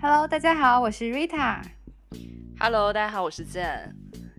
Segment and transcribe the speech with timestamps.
[0.00, 1.60] Hello，大家好，我是 Rita。
[2.60, 3.92] Hello，大家好，我是 Zen，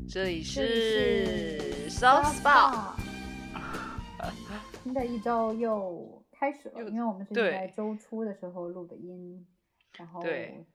[0.07, 2.93] 这里是是 Soft Spot。
[4.81, 9.45] 新的一周又开始了，因为我们是对在周初的时候录的音，
[9.97, 10.65] 然后对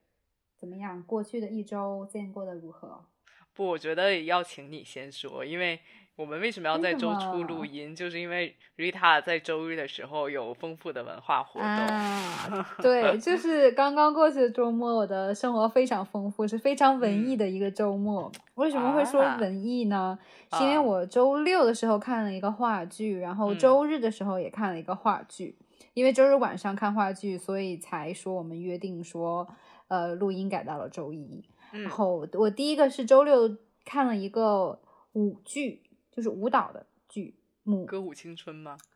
[0.59, 1.03] 怎么样？
[1.05, 3.07] 过去的一周见过得如何？
[3.55, 5.81] 不，我觉得要请你先说，因为
[6.17, 11.69] 我们为什么要在周初录音，就是因为 Rita 在周日的时候有丰富的文化活动。
[11.69, 18.31] 啊， 对，就是刚刚过去的周末，我的生活非常丰富，是非常文艺的一个周末。
[18.55, 20.17] 为什么会说啊文艺呢？
[20.53, 25.57] 是因为啊我周六的时候看了一个话剧，然后嗯周日的时候也看了一个话剧。
[25.95, 29.49] 因为周日晚上看话剧，所以才说我们约定说，
[29.89, 31.45] 呃，录音改到了周一。
[31.73, 34.79] 嗯然后我第一个是周六看了一个
[35.13, 35.83] 舞剧，
[36.15, 37.85] 就是舞蹈的剧目。
[37.85, 38.77] 歌舞青春吗？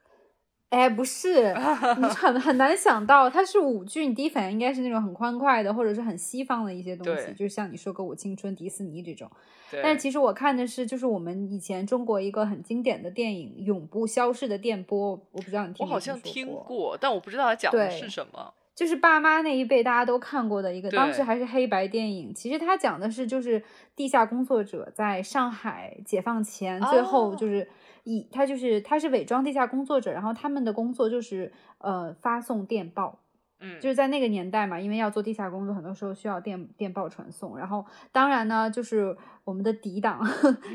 [0.71, 1.55] 哎，不是，
[1.97, 9.31] 你很很难想到它是舞剧，你第一反应应该是那种很欢快的，或者是很西方的一些东西，就像你说歌舞青春、迪士尼这种。
[9.71, 18.53] 对，但是其实我看的是，就是我们以前中国一个很经典的电影《永不消逝的电波》，我不知道你听没我好像听过，但我不知道它讲的是什么。
[18.79, 22.33] 就是爸妈那一辈大家都看过的一个，当时还是黑白电影。
[22.33, 23.61] 其实它讲的是，就是
[23.97, 27.69] 地下工作者在上海解放前，最后哦就是
[28.05, 33.19] 以他就是他是伪装地下工作者，然后他们的工作就是呃发送电报。
[33.61, 37.59] 嗯，就是在那个年代嘛，因为要做地下工作，很多时候需要电电报传送。
[37.59, 40.21] 然后，当然呢，就是我们的敌党，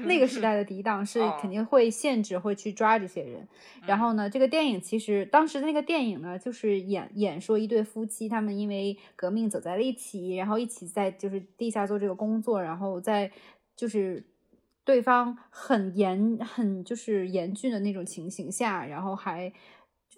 [0.06, 3.48] 那个时代的敌党是哦肯定会限制，会去抓这些人。
[3.86, 13.32] 然后呢，这个电影其实当时的那个电影呢，就是演演说一对夫妻，他们因为革命走在了一起，然后一起在就是地下做这个工作，然后在
[13.76, 14.26] 就是
[14.84, 19.52] 对方很严很就是严峻的那种情形下，然后还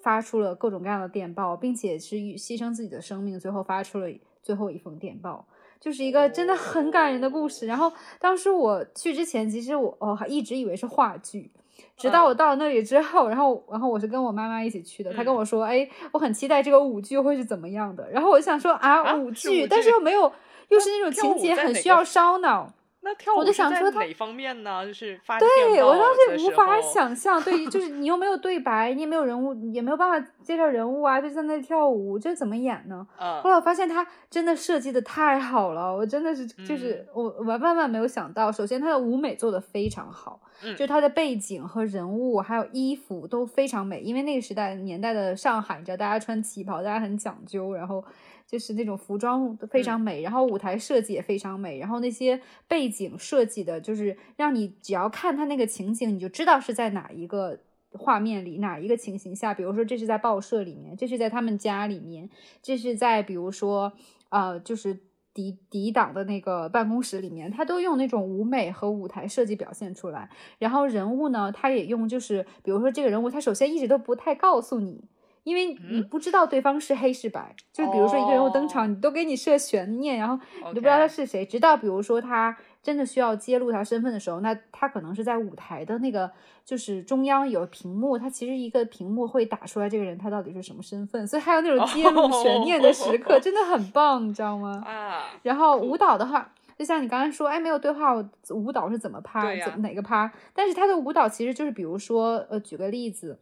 [0.06, 4.08] 发出了各种各样的电报，并且是牺牲自己的生命，最后发出了
[4.44, 5.44] 最后一封电报。
[5.80, 7.66] 就是一个真的很感人的故事。
[7.66, 11.50] 然后当时我去之前，其实我我还一直以为是话剧，
[11.98, 18.08] 直到我到了那里之后，然后然后我是跟我妈妈一起去的，她跟嗯我说，哎，我很期待这个舞剧会是怎么样的。
[18.12, 20.32] 然后我就想说啊，啊舞剧，但是又没有，
[20.70, 22.72] 又是那种情节很需要烧脑。
[23.06, 24.84] 那跳舞我就是想在说哪方面呢？
[24.84, 25.48] 就是发对
[25.84, 33.06] 我当时无法想象，对，就 是你又没有对白，你也没有人物，也没有办法介绍人物啊，就在那跳舞，这怎么演呢？
[33.20, 48.04] 嗯后来我发现他真的设计的太好了，我真的是嗯就是、我我万万没有想到，首先他的舞美做的非常好，嗯就他的背景和人物还有衣服都非常美，因为那个时代年代的上海，你知道大家穿旗袍，大家很讲究，然后
[48.48, 57.60] 就是那种服装都非常美，然后舞台设计也非常美，然后那些背景设计的，就是让你只要看他那个情景，你就知道是在哪一个。
[57.98, 62.30] 画面里哪一个情形下，比如说这是在报社里面，这是在他们家里面，
[62.62, 63.94] 这是在比如说
[64.28, 65.00] 呃，就是
[65.34, 70.30] 敌敌党的那个办公室里面，他都用那种舞美和舞台设计表现出来。
[70.60, 75.06] 然后人物呢，他也用就是比如说这个人物，他首先一直都不太告诉你。
[75.46, 76.08] 因为你嗯。
[76.10, 78.88] 不知道对方是黑是白，就是比如说一个人物登场，哦。
[78.88, 86.30] 你都给你设悬念，然后你都不知道他是谁，直到比如说他真的需要揭露他身份的时候，那他可能是在舞台的那个
[86.66, 94.82] 就是中央有屏幕，他其实一个屏幕会打出来这个人他到底是什么身份，所以还有那种揭露悬念的时刻，哦真的很棒，你知道吗？
[94.86, 98.26] 啊，然后舞蹈的话，就像你刚才说，哎，没有对话，我
[98.56, 100.32] 舞蹈是怎么趴，怎么哪个趴？
[100.54, 103.40] 但是他的舞蹈其实就是，比如说，呃，举个例子，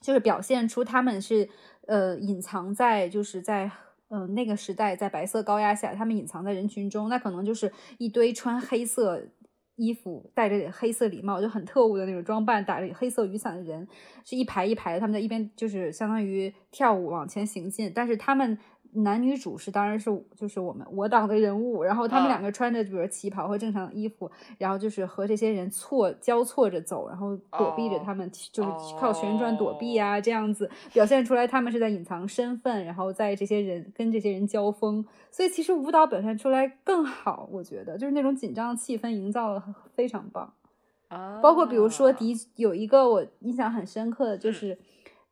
[0.00, 1.48] 就是表现出他们是
[1.86, 3.70] 呃隐藏在就是在。
[4.12, 9.22] 嗯、那个时代在白色高压下，他们隐藏在人群中，那可能就是一堆穿黑色
[9.76, 13.86] 衣服、戴着黑色礼帽，就很特务的那种装扮，打着黑色雨伞的人，
[14.24, 18.58] 是一排一排的，他们在一边就是相当于跳舞往前行进，但是他们
[18.92, 22.30] 男女主是当然是就是我们我党的人物，然后他们嗯。
[22.30, 39.62] 两个穿着比如旗袍和正常的衣服，然后就是和这些人错交错着走，然后躲避着哦他们，就是靠旋转躲避啊，这样子表现出来他们是在隐藏身份，然后在这些人跟这些人交锋，所以其实舞蹈表现出来更好，我觉得就是那种紧张的气氛营造的
[39.94, 40.52] 非常棒。
[41.42, 42.12] 包括比如说啊。
[42.12, 44.52] 敌有一个我印象很深刻的，就嗯。
[44.52, 44.78] 是、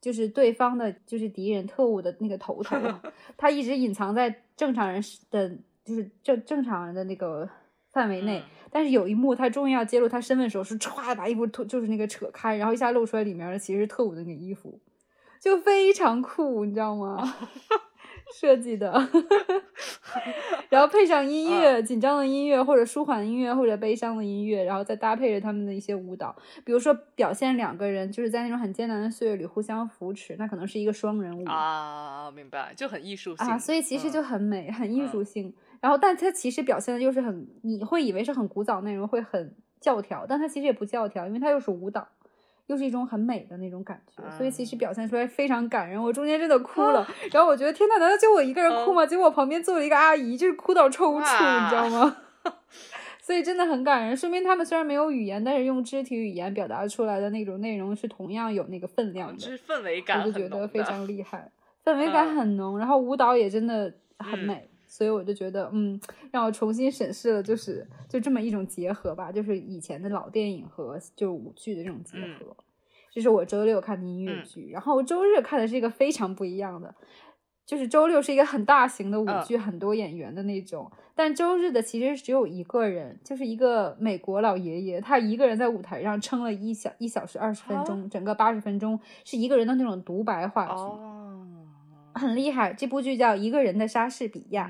[0.01, 2.77] 就是对方的就是敌人特务的那个头头，
[3.37, 5.49] 他一直隐藏在正常人的
[5.85, 7.49] 就是正正常人的那个
[7.93, 14.79] 范围内，嗯但是有一幕他终于要揭露他身份的时候，是歘把衣服脱就是那个扯开，然后一下露出来里面的其实是特务的那个衣服，
[15.41, 17.35] 就非常酷，你知道吗？
[18.35, 18.93] 设计的，
[20.69, 26.35] 然后配上音乐，紧张的音乐或者舒缓的音乐或者悲伤的音乐，然后再搭配着他们的一些舞蹈，
[26.65, 31.45] 比如说表现两个人就是在那种很艰难的岁月里互相扶持，那可能是一个双人舞。
[31.49, 35.53] 啊，明白，就很艺术性啊，所以其实就很美，很艺术性。
[35.81, 42.07] 然后，但它其实表现的又是很，你会以为是很古早内容，会很教条，但它其实也不教条，因为它又是舞蹈。
[42.69, 46.01] 又是一种很美的那种感觉，所以其实表现出来非常感人。
[46.01, 49.05] 我中间真的哭了， 然后我觉得天呐，难道就我一个人哭吗？
[49.05, 52.17] 结果我旁边坐了一个阿姨，就是哭到抽搐，你知道吗？
[53.21, 61.51] 所以真的很感人，说明他们虽然没有语言，但是用肢体语言表达出来的那种内容是同样有那个分量的，就是氛围感，我就觉得非常厉害，
[61.85, 64.68] 氛围感很浓，然后舞蹈也真的很美。
[64.89, 66.01] 所以我就觉得，嗯，
[66.33, 72.57] 让我重新审视了，就是就这么一种结合吧，就是以前的老电影和就舞剧的这种结合。
[73.11, 76.95] 这是我周六看的音乐剧，然后我周日看的是一个非常不一样的，
[77.67, 91.18] 就是周六是一个很大型的舞剧，很多演员的那种，但周日的其实只有一个人，就是一个美国老爷爷，他一个人在舞台上撑了一小一小时二十分钟，整个八十分钟是一个人的那种独白话剧。
[92.19, 94.69] 很厉害，这部剧叫《一个人的莎士比亚》，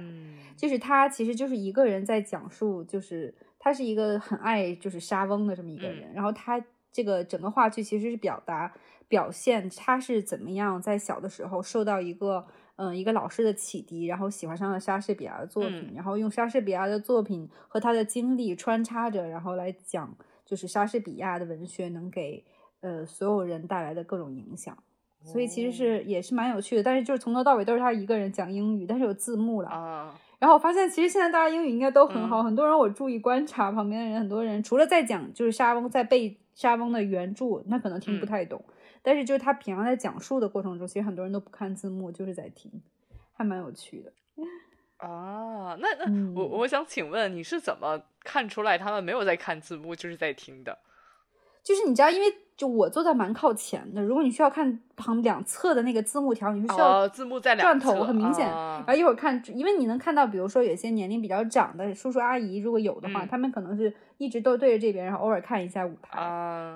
[0.57, 6.63] 就是他其实就是一个人在讲述，就是他是一个很爱就是莎翁的这么一个人，然后他
[6.93, 8.73] 这个整个话剧其实是表达
[9.09, 12.47] 表现他是怎么样在小的时候受到一个
[12.77, 22.45] 嗯一个老师的启迪，然后喜欢上了莎士比亚的作品，然后用莎士比亚的作品和他的经历穿插着，然后来讲就是莎士比亚的文学能给
[22.81, 24.77] 呃所有人带来的各种影响。
[25.31, 30.19] 所以其实是也是蛮有趣的，但是就是从头到尾都是他一个人讲英语，但是有字幕了啊。
[30.39, 38.65] 然后我发现其实现在大家英语应该都很好，很多人我注意观察旁边的人，很多人除了在讲就是沙翁在背沙翁的原著，那可能听不太懂，
[39.03, 42.73] 但是就是他平常在讲述的过程中，其实很多人都不看字幕，就是在听，
[43.35, 44.13] 还蛮有趣的。
[44.97, 50.79] 啊，那那我我想请问你是怎么看出来他们没有在看字幕，就是在听的？
[51.63, 52.27] 就是你知道，因为。
[52.59, 58.49] 就我坐在蛮靠前的，如果你需要看旁两侧的那个字幕条，你是需要字幕在转头，很明显。
[58.49, 66.21] 然后一会儿看，因为你能看到，比如说有些年龄比较长的叔叔阿姨，如果有的话，他们可能是一直都对着这边，然后偶尔看一下舞台，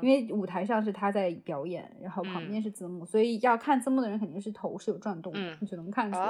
[0.01, 6.25] 因为舞台上是他在表演，然后旁边是字幕，所以要看字幕的人肯定是头是有转动，你就能看出来。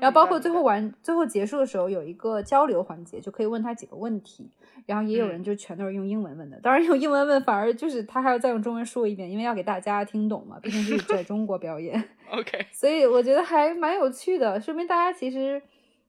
[0.00, 4.48] 然后包括最后完最后结束的时候有一个交流环节，就可以问他几个问题。
[4.86, 12.02] 然后也有人就全都是用英文问的，当然用英文问反而就是他还要再用中文说一遍，因为要给大家听懂嘛，毕竟是在中国表演。
[12.30, 15.62] OK，所以我觉得还蛮有趣的，说明大家其实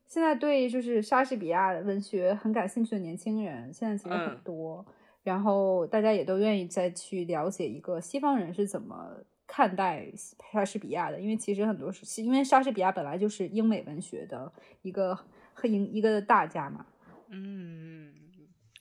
[0.06, 4.84] 现在对就是莎士比亚文学很感兴趣的年轻人现在其实很多，
[5.22, 9.08] 然后大家也都愿意再去了解一个西方人是怎么
[9.46, 10.06] 看待
[10.52, 14.52] 莎士比亚的，因为其实很多是因为莎士比亚本来就是英美文学的
[14.82, 15.18] 一个
[15.62, 16.86] 英一个大家嘛，
[17.30, 18.12] 嗯。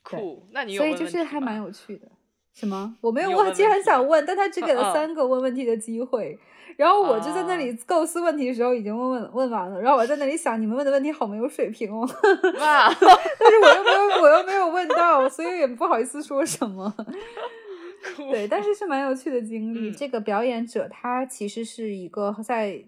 [0.08, 2.08] 酷，那你所以就是还蛮有趣的。
[2.56, 2.96] 什么？
[3.02, 6.40] 我没有，我其实很想问，但他只给了三个问问题的机会，
[6.78, 12.00] 然后我就在那里构思问题的时候已经问问问完了，然后我在那里想，你们问的问题好没有水平哦。
[12.60, 12.94] 哇！
[12.94, 16.94] 但是我又没有，我又没有问到，所以也不好意思说什么。
[18.16, 19.92] 对，但是是蛮有趣的经历。
[19.92, 22.82] 这个表演者他其实是一个在，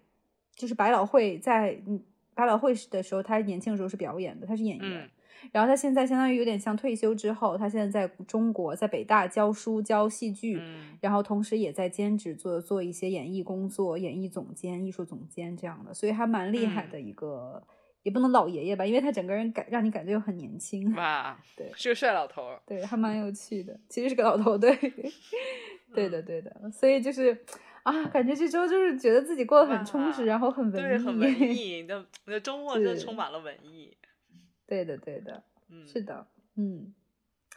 [0.55, 1.77] 就是百老汇在
[2.33, 5.09] 百老汇的时候，他年轻的时候是表演的，他是演员。
[5.51, 10.61] 然后他现在相当于有点像退休之后，他现在在中国，在北大教书教戏剧，
[11.01, 17.61] 然后同时也在兼职做做一些演艺工作，演艺总监、艺术总监这样的，所以还蛮厉害的一个，
[18.03, 20.93] 也不能老爷爷吧，因为他整个人感让你感觉又很年轻。
[20.95, 22.49] 哇， 对，是个帅老头。
[22.65, 24.57] 对，还蛮有趣的，其实是个老头。
[24.57, 24.75] 对，
[25.93, 26.71] 对的，对的。
[26.71, 27.37] 所以就是
[27.83, 31.45] 啊，感觉这周就是觉得自己过得很充实，然后很文 艺，对很文艺。
[31.81, 33.95] 你的你的周末真的充满了文艺。
[34.67, 36.93] 对的，对的，嗯，是的，嗯，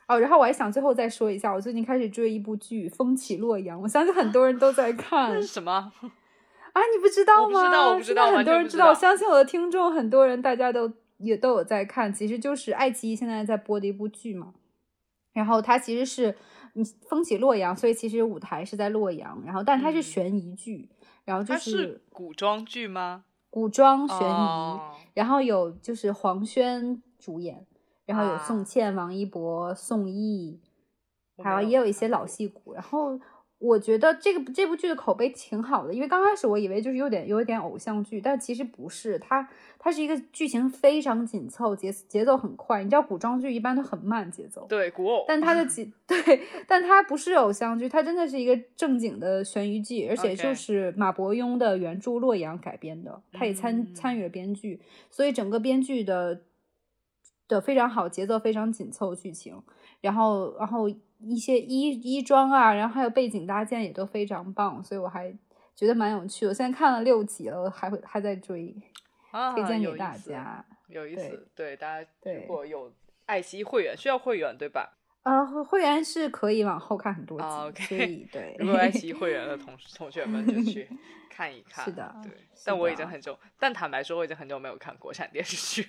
[0.09, 5.35] 哦，然后我还想最后再说一下，我最近开始追一部剧《风起洛阳》，我相信很多人都在 看。
[5.35, 5.73] 那是什么？
[6.73, 7.61] 啊，你不知道吗？
[7.61, 8.31] 不知道，我不知道。
[8.31, 12.13] 很多人知道，我相信我的听众，很多人大家都也都有在看。
[12.13, 14.55] 其实就是爱奇艺现在在播的一部剧嘛。
[15.33, 16.37] 然后它其实是
[16.75, 19.43] 嗯《风起洛阳》，所以其实舞台是在洛阳。
[19.45, 20.89] 然后，但它是悬疑剧，
[21.25, 23.25] 然后就是古装剧吗？
[23.49, 27.67] 古装悬疑，然后有就是黄轩主演，
[28.07, 30.61] 然后有宋茜、王一博、宋轶，
[31.39, 33.19] 还有也有一些老戏骨，然后。
[33.61, 39.47] 我觉得这个这部剧的口碑挺好的，因为刚开始我以为就是有点有一点偶像剧，但其实不是，它
[39.79, 42.83] 它是一个剧情非常紧凑，节节奏很快。
[42.83, 46.17] 你知道古装剧一般都很慢节奏，对古偶，但它的节 对，
[46.67, 56.41] 但它不是偶像剧，它真的是一个正经的悬疑剧，而且就是马伯庸的原著《洛阳》改编的，他也参参与了编剧，所以整个编剧的
[57.47, 59.61] 的非常好，节奏非常紧凑，剧情，
[60.01, 60.89] 然后然后
[61.19, 65.31] 一些衣衣装啊，然后还有背景搭建也都非常棒，所以我还
[65.75, 66.47] 觉得蛮有趣。
[66.47, 68.75] 我现在看了六集了，我还会还在追，
[69.55, 70.65] 推荐给大家。
[70.89, 72.93] 有意思，对大家如果有
[73.27, 74.97] 爱奇艺会员，需要会员对吧？
[75.23, 77.39] 啊，会员是可以往后看很多
[77.73, 78.57] 集，所以对。
[78.59, 80.89] 如果爱奇艺 会员的同同学们就去
[81.29, 81.85] 看一看。
[81.85, 82.33] 是的，对。
[82.65, 85.89] 但我已经很久，但坦白说，我已经很久没有看国产电视剧。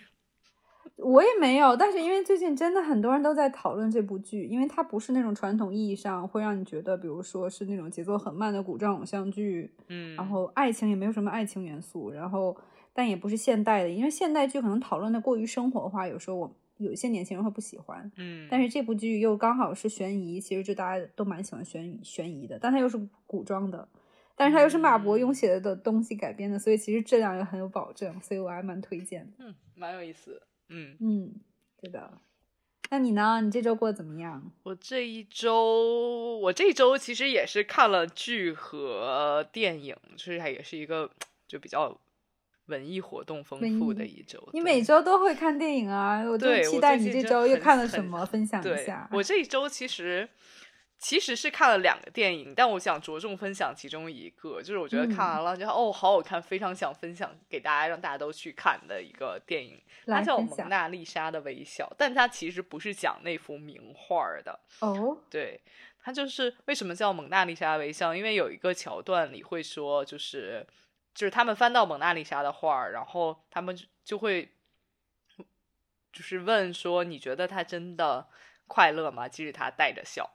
[0.98, 12.56] 我也没有，但是因为最近真的很多人都在讨论这部剧，因为它不是那种传统意义上会让你觉得，比如说是那种节奏很慢的古装偶像剧，嗯，然后爱情也没有什么爱情元素，然后
[12.94, 16.56] 但也不是现代的，因为现代剧可能讨论的过于生活化，有时候我。
[16.78, 23.88] 有一些年轻人会不喜欢，嗯，但是这部剧又刚好是悬疑，其实就大家都蛮喜欢悬悬疑的，但它又是古装的，
[24.36, 31.36] 但是它又是马伯庸写的的东西改编的，所以其实质量也很有保证，所以我还蛮推荐的，嗯，蛮有意思，嗯嗯，
[31.80, 32.12] 对的。
[32.90, 33.42] 那你呢？
[33.42, 34.52] 你这周过得怎么样？
[34.64, 41.12] 我这一周，我这一周其实也是看了剧和电影，其实也是一个
[41.48, 42.00] 就比较。
[42.68, 46.24] 文艺活动丰富的一周，你每周都会看电影啊？
[46.24, 49.10] 我就期待你这周又看了什么，分享一下。
[49.12, 50.30] 我这一周其实
[51.02, 59.82] 其实是看了两个电影，但我想着重分享其中一个，就是我觉得看完了就哦好好看，非常想分享给大家，让大家都去看的一个电影。
[60.06, 65.18] 它叫《蒙娜丽莎的微笑》，但它其实不是讲那幅名画的哦。
[65.28, 65.60] 对，
[66.00, 68.12] 它就是为什么叫《蒙娜丽莎微笑》？
[68.16, 70.66] 因为有一个桥段里会说，就是。
[71.14, 74.50] 就是他们翻到蒙娜丽莎的画然后他们就会
[76.14, 78.30] 就是问说：“你觉得他真的
[78.66, 79.28] 快乐吗？
[79.28, 80.30] 即使他带着笑。”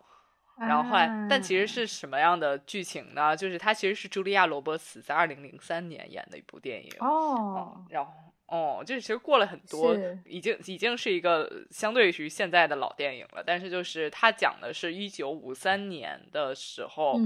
[0.58, 3.36] 然后后来，但其实是什么样的剧情呢？
[3.36, 7.84] 就是它其实是茱莉亚·罗伯茨在二零零三年演的一部电影哦。
[7.90, 8.12] 然后
[8.46, 13.42] 哦，就是其实过了很多，已经已经是一个相对于现在的老电影了。
[13.44, 17.20] 但是就是他讲的是一九五三年的时候。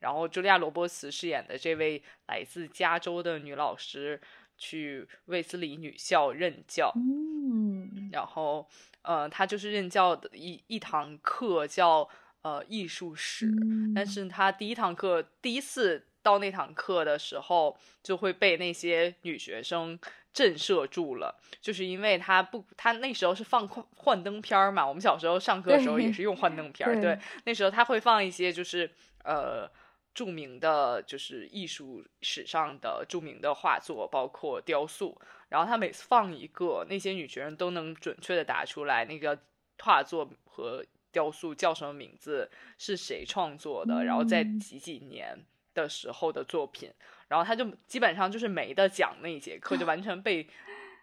[0.00, 4.20] 然后，茱莉亚·罗伯茨饰演的这位来自加州的女老师
[4.58, 6.92] 去卫斯理女校任教。
[6.94, 8.68] 嗯，然后，
[9.00, 12.06] 呃，她就是任教的一一堂课叫
[12.44, 13.50] 呃艺术史。
[13.94, 19.98] 但是他第一堂课第一次到那堂课的时候，就会被那些女学生
[20.32, 24.86] 震慑住了，就是因为他不，他那时候是放幻灯片嘛。
[24.86, 27.00] 我们小时候上课的时候也是用幻灯片。
[27.00, 28.88] 对，那时候他会放一些就是
[29.24, 29.68] 呃。
[30.14, 35.20] 著名的就是艺术史上的著名的画作，包括雕塑。
[35.48, 39.36] 然后他每次放一个，那些女学生都能准确的答出来那个
[39.80, 45.38] 画作和雕塑叫什么名字，是谁创作的，然后在几几年
[45.72, 46.92] 的时候的作品。
[47.28, 50.46] 然后他就基本上就是没得讲那一节课，就完全被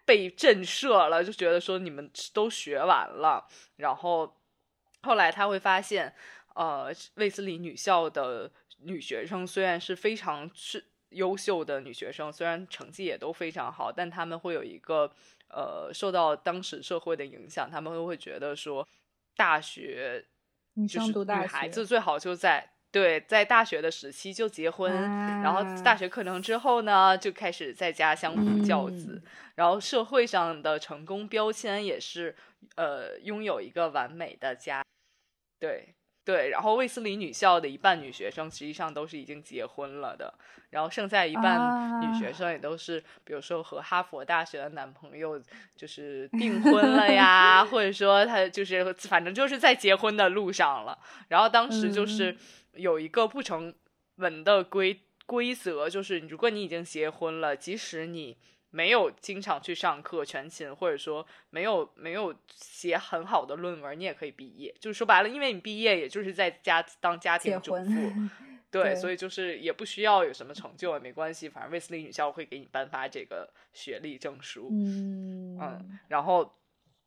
[0.04, 3.48] 被震慑了，就觉得说你们都学完了。
[3.76, 4.36] 然后
[5.02, 6.14] 后来他会发现，
[6.54, 8.52] 呃，卫斯理女校的。
[8.84, 15.08] 女学生虽然是非常是优秀的女学生，虽然成绩也都非常好，但他们会有一个
[15.46, 18.88] 呃受到当时社会的影响，他们会会觉得说
[19.36, 20.24] 大学
[20.88, 24.92] 就是女孩子最好就在对在大学的时期就结婚，
[25.42, 29.22] 然后大学课程之后呢就开始在家相夫教子，
[29.54, 32.36] 然后社会上的成功标签也是
[32.76, 34.84] 呃拥有一个完美的家，
[35.58, 35.94] 对。
[36.24, 40.32] 对，然后卫斯理女校的一半女学生实际上都是已经结婚了的，
[40.70, 45.42] 然后剩下一半女学生也都是，比如说和哈佛大学的男朋友
[45.74, 50.96] 就是订婚了呀， 或者说他就是反正就是在结婚的路上了。
[51.28, 52.36] 然后当时就是
[52.74, 53.74] 有一个不成
[54.16, 58.36] 文的规规则，就是如果你已经结婚了，即使你。
[58.74, 64.74] 没有经常去上课全勤，或者说没有没有写很好的论文，你也可以毕业。
[64.80, 67.90] 就是说白了，因为你毕业，也就是在家当家庭主妇，
[68.72, 74.70] 对，所以就是也不需要有什么成就也没关系，反正卫斯理女校会给你颁发这个学历证书。
[74.72, 76.56] 嗯嗯，然后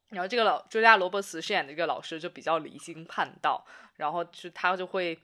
[0.09, 5.17] 然后这个老茱莉亚·罗伯茨饰演的这个老师就比较离经叛道，然后就他就会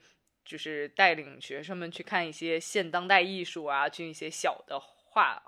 [0.44, 5.40] 就是带领学生们去看一些现当代艺术啊，去一些小的画。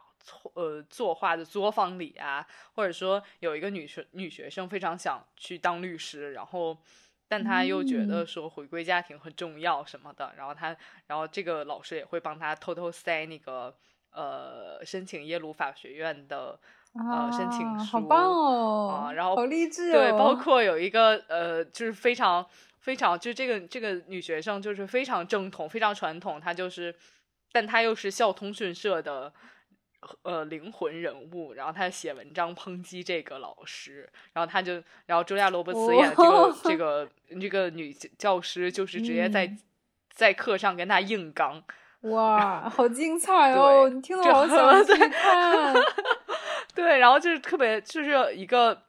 [0.55, 6.79] 呃，作画的作坊里啊，或者说有一个女学女学生非常想去当律师，然后，
[7.29, 10.75] 但她又觉得说回归家庭很重要什么的，然后她，
[11.09, 13.77] 然后这个老师也会帮她偷偷塞那个
[14.13, 16.59] 呃申请耶鲁法学院的
[16.95, 22.47] 呃申请书，好棒哦，啊，然后好励志哦，对，包括有一个呃，就是非常
[22.79, 26.95] 非常，就这个这个女学生就是非常正统，非常传统，她就是，
[27.53, 29.31] 但她又是校通讯社的。
[30.23, 37.09] 呃灵魂人物，然后他写文章抨击这个老师，然后他就，然后茱莉亚·罗伯茨演这个这个
[37.41, 39.57] 这个女教师，就是直接在
[40.11, 41.63] 在课上跟他硬刚。
[42.03, 43.89] 哇，好精彩 哦！
[43.89, 45.75] 你听得好想 去看。
[46.75, 48.83] 对，然后就是特别，就是一个，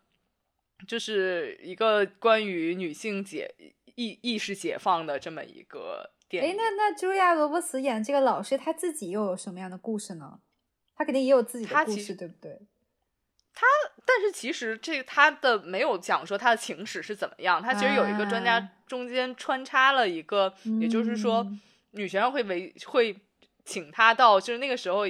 [0.85, 3.55] 就是一个关于女性解
[3.95, 6.51] 意意识解放的这么一个电影。
[6.51, 10.39] 哎，那那茱莉亚·罗伯茨演这个老师，她自己又有什么样的故事呢？
[10.95, 12.59] 她肯定也有自己的故事，对不对？
[13.53, 13.65] 他，
[14.05, 17.61] 但是其实这他的没有讲说他的情史是怎么样。
[17.61, 21.45] 他其实有一个专家中间穿插了一个，也就是说。
[21.97, 23.15] 女学生会为会
[23.63, 25.05] 请他到，就是那个时候，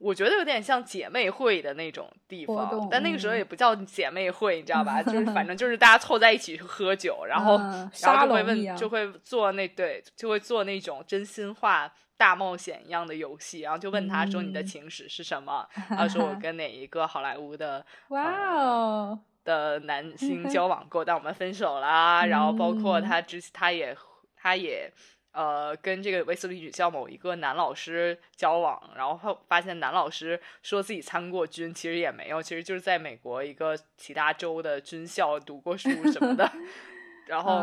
[0.00, 5.02] 我觉得有点像姐妹会的那种地方，但那个时候也不叫姐妹会，你知道吧？
[5.04, 7.58] 就是反正就是大家凑在一起去喝酒，然后
[8.02, 15.68] 然后就会问，就会做那对，就会做那种真心话大冒险一样的游戏，然后就问他说你的情史是什么？
[15.90, 22.24] 他说我跟哪一个好莱坞的 哇哦的男 星交往过，但我们分手啦。
[22.24, 23.94] 然后包括他之他也
[24.34, 24.90] 他也。
[25.32, 36.50] 呃，跟这个威斯利女校某一个男老师交往，然后发现男老师说自己参过军，其实也没有，其实就是在美国一个其他州的军校读过书什么的，
[37.28, 37.60] 然后，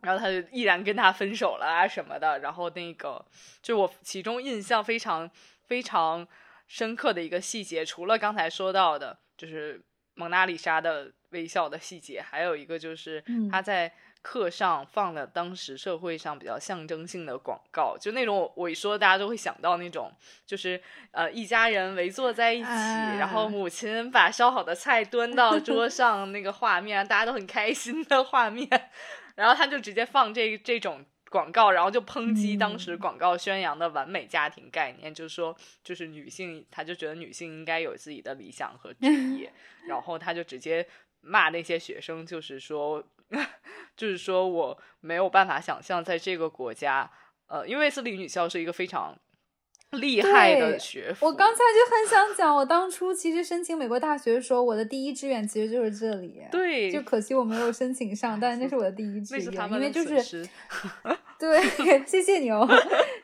[0.00, 3.22] 然后他就毅然跟他分手了啊什么的，然后那个
[3.60, 5.30] 就我其中印象非常
[5.66, 6.26] 非常
[6.66, 9.82] 深刻的一个细节，除了刚才说到的，就是
[10.14, 13.92] 蒙娜丽莎的微笑的细节，还有一个就是他在。
[14.22, 20.12] 课上放了当时社会上比较象征性的广告，就那种我一说，大家都会想到那种，
[20.44, 20.80] 就是
[21.12, 28.68] 呃一家人围坐在一起，然后母亲把烧好的菜端到桌上那个画面，大家都很开心的画面。
[29.36, 39.06] 然后他就直接放这这种广告，然后就抨击当时广告宣扬的完美家庭概念，就是说，就是女性，他就觉得女性应该有自己的理想和职
[39.38, 39.50] 业，
[39.88, 40.86] 然后他就直接
[41.22, 43.02] 骂那些学生，就是说。
[43.96, 47.10] 就是说，我没有办法想象在这个国家，
[47.48, 49.16] 呃，因为斯里女校是一个非常
[49.90, 51.26] 厉害的学府。
[51.26, 56.40] 我刚才就很想讲，我当初其实申请美国大学的时候，我的第一志愿其实就是这里。
[56.50, 60.48] 对，就可惜我没有申请上，但是那是我的第一 志愿，因为就是，
[61.38, 61.60] 对，
[62.06, 62.68] 谢谢你哦。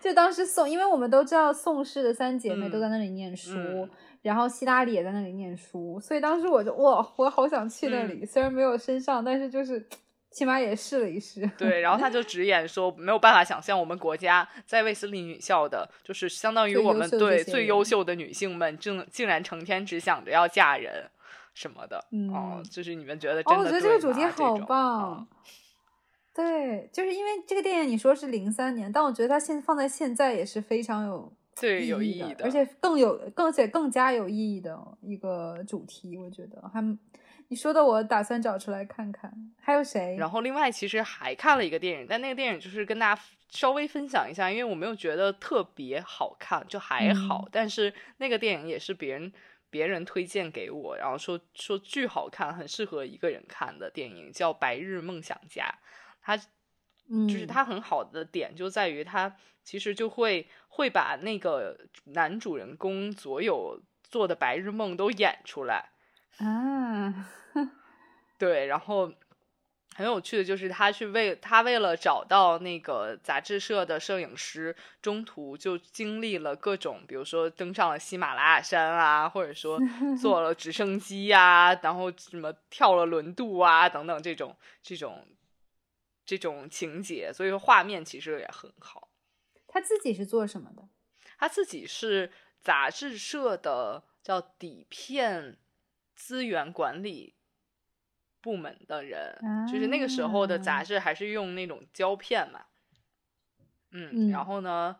[0.00, 3.88] 就当时宋，因为我们都知道宋氏的三姐妹都在那里念书。
[4.26, 8.26] 然后希拉里也在那里念书，所以当时我就哇，我好想去那里。
[8.26, 9.88] 虽然没有升上，但是就是
[10.32, 11.48] 起码也试了一试。
[11.56, 21.08] 对，然后他就直言说，没有办法想象我们国家在卫斯理女校的，就是相当于我们对最优秀的女性们，竟竟然成天只想着要嫁人
[21.54, 22.04] 什么的。
[22.34, 23.40] 哦，就是你们觉得？
[23.42, 25.28] 哦，我觉得这个主题好棒。
[26.34, 31.32] 对，就是因为这个电影你说是零三年，但我觉得它现放在现在也是非常有。
[31.60, 36.98] 对，有意义的，而且更有，更且更加有意义的一个主题，我觉得还
[37.48, 39.32] 你说的，我打算找出来看看。
[39.60, 40.16] 还有谁？
[40.18, 47.48] 然后另外其实还看了一个电影，但那个电影就是跟大家稍微分享一下，因为我没有觉得特别好看，就还好。
[47.52, 49.32] 但是那个电影也是别人
[49.70, 55.64] 别人推荐给我，然后说说巨好看，很适合一个人看的电影，叫《白日梦想家》。
[56.20, 56.36] 它
[57.28, 65.90] 就是他很好的点就在于他其实就会会把那个男主人公所有做的白日梦都演出来
[66.38, 67.28] 啊，
[68.38, 69.12] 对，然后
[69.94, 79.80] 很有趣的就是他去为他为了找到那个杂志社的摄影师，中途就经历了各种，比如说登上了喜马拉雅山啊，或者说
[80.20, 85.26] 坐 了直升机呀，然后什么跳了轮渡啊等等这种这种。
[86.26, 89.08] 这种情节，所以说画面其实也很好。
[89.68, 90.88] 他自己是做什么的？
[91.38, 95.56] 他自己是杂志社的叫底片
[96.16, 97.36] 资源管理
[98.40, 99.38] 部门的人，
[99.70, 102.66] 就是那个时候的杂志还是用那种胶片嘛。
[103.92, 104.96] 嗯，然后呢，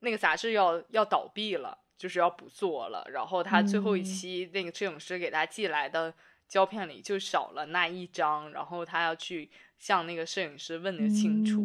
[0.00, 3.06] 那个杂志要要倒闭了，就是要不做了。
[3.10, 6.12] 然后他最后一期那个摄影师给他寄来的
[6.46, 9.50] 胶片里就少了那一张，然后他要去。
[9.78, 11.62] 向那个摄影师问的清楚，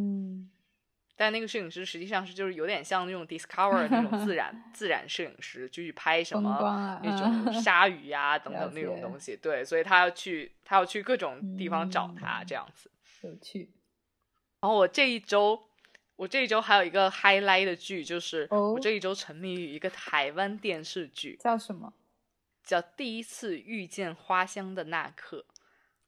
[1.15, 9.37] 但那个摄影师实际上是就是有点像那种 Discover 那种自然 自然摄影师，就去拍什么那种 鲨鱼呀等等那种东西。
[9.37, 12.89] 对，所以他要去他要去各种地方找他这样子。
[13.21, 13.69] 有趣。
[14.61, 15.59] 然后我这一周，
[16.15, 21.93] 我这一周还有一个 highlight 的剧，就是我这一周沉迷于一个台湾电视剧，叫什么？
[22.63, 25.45] 叫《第一次遇见花香的那刻》。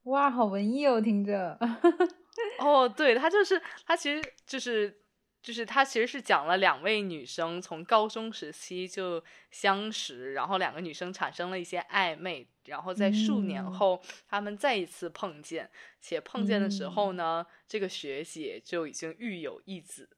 [0.04, 1.58] 哇，好文艺哦，听着。
[2.60, 5.02] 哦，对，他就是他，其实就是
[5.42, 15.70] 就是他其实是讲了两位女生从高中时期就相识，然后两个女生产生了一些暧昧，然后在数年后他们再一次碰见，
[16.02, 20.10] 且碰见的时候呢，这个学姐就已经育有一子，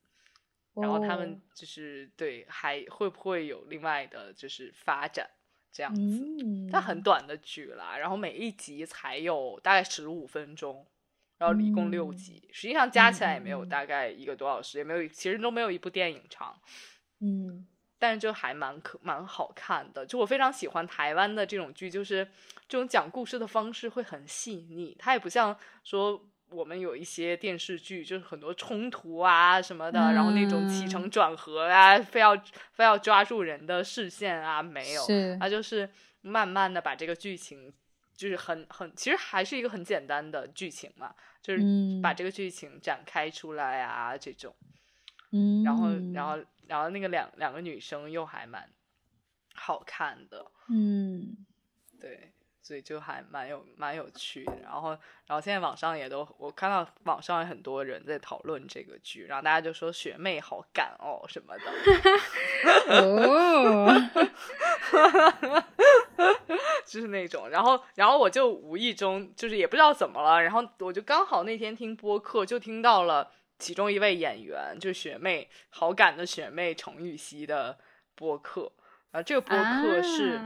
[0.74, 5.30] 然后他们就是对还会不会有另外的就是发展
[5.76, 6.70] 这样子？
[6.72, 10.88] 它很短的剧啦，然后每一集才有大概十五分钟。
[11.38, 16.58] 然后一共六集，实际上加起来也没有大概一个多小时，也没有，其实都没有一部电影长。
[17.20, 17.68] 嗯，
[18.00, 20.06] 但是就还蛮可蛮好看的。
[20.06, 22.26] 就我非常喜欢台湾的这种剧，就是
[22.70, 32.36] 这种讲故事的方式会很细腻，它也不像说我们有一些电视剧，就是很多冲突啊什么的，然后那种起承转合啊，非要
[32.72, 35.06] 非要抓住人的视线啊，没有，
[35.40, 35.90] 它就是
[36.22, 37.74] 慢慢的把这个剧情。
[38.18, 41.62] 就是很很，其实还是一个很简单的剧情嘛，就是
[42.02, 44.56] 把这个剧情展开出来啊，这种，
[45.34, 48.70] 嗯，然后然后然后那个两两个女生又还蛮
[49.54, 51.46] 好看的，嗯，
[52.00, 52.32] 对，
[52.66, 54.54] 所以就还蛮有蛮有趣的。
[54.64, 54.90] 然后
[55.28, 61.64] 然后现在网上也都，我看到网上有很多人在讨论这个剧，然后大家就说学妹好赶哦什么的，
[63.04, 63.94] 哦。
[66.88, 77.78] 就是那种，然后，然后我就无意中，就是也不知道怎么了，然后我就刚好那天听播客，就听到了其中一位演员，就是学妹好感的学妹程雨熙的
[78.16, 78.72] 播客，
[79.12, 80.40] 啊，这个播客是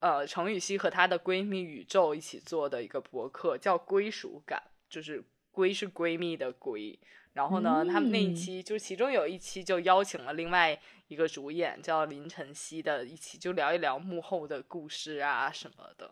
[0.00, 6.96] 呃程雨熙和她的闺蜜宇宙一起做的一个博客，叫归属感，就是闺是闺蜜的闺。
[7.32, 10.78] 然后呢，他们那一期就其中有一期就邀请了另外
[11.08, 16.10] 一个主演叫林晨曦的，一起就聊一聊幕后的故事啊什么的，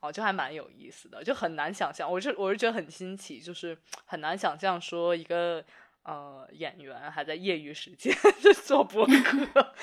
[0.00, 5.64] 哦，就还蛮有意思的，就很难想象，我是我是觉得很新奇，就是很难想象说一个
[6.02, 8.14] 呃演员还在业余时间
[8.66, 9.74] 做博客，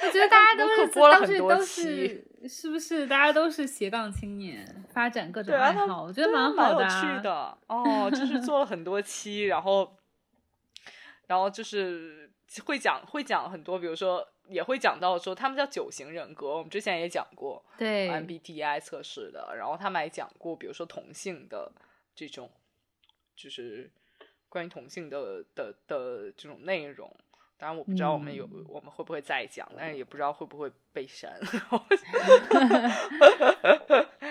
[0.00, 3.06] 我觉得大家都是播了很多期，是不是？
[3.06, 9.94] 大家都是斜杠青年，发展各种爱好，我觉得蛮好的，有趣的哦，就是做了很多期，然后。
[11.26, 12.32] 然后就是
[12.64, 19.54] 会讲会讲很多，比如说也会讲到说他们叫九型人格，我们之前也讲过，对 MBTI 测试的。
[19.54, 21.70] 然后他们还讲过，比如说同性的
[22.14, 22.50] 这种，
[23.36, 23.90] 就是
[24.48, 27.14] 关于同性的的的这种内容。
[27.58, 31.38] 当然我不知道我们有我们会不会再讲，但是也不知道会不会被删。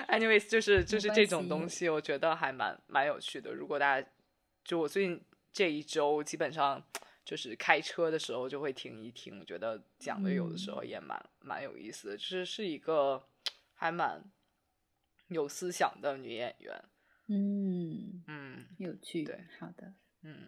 [0.07, 3.53] Anyways，就是就是这种东西，我觉得还蛮蛮有趣的。
[3.53, 4.07] 如果大家
[4.63, 5.21] 就我最近。
[5.53, 6.83] 这一周基本上
[7.25, 13.27] 就是开车的时候就会听一听，我觉得讲的有的时候也蛮蛮有意思的，就是是一个
[13.73, 14.23] 还蛮
[15.29, 16.83] 有思想的女演员。
[17.29, 19.23] 嗯嗯，有趣。
[19.23, 19.91] 对，好的。
[20.21, 20.47] 嗯，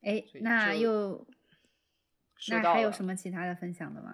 [0.00, 1.26] 哎，那又
[2.48, 4.12] 那还有什么其他的分享的吗？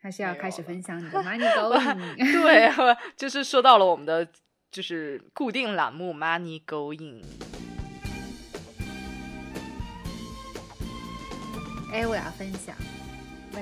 [0.00, 2.16] 还是要开始分享你的 Money Going？
[2.42, 2.72] 对，
[3.16, 4.26] 就是说到了我们的
[4.70, 7.22] 就是固定栏目 Money Going。
[11.92, 12.74] 哎，我要分享，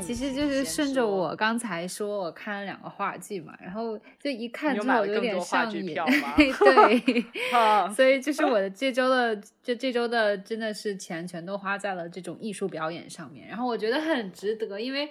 [0.02, 5.94] 其实就是顺着我刚才说，我看了两个话剧嘛，然后就一看之后有点上瘾，
[6.36, 7.24] 对，
[7.94, 15.10] 所以就是我的这周的，就这周的真的是钱全都花在了这种艺术表演上面，然后我觉得很值得，因为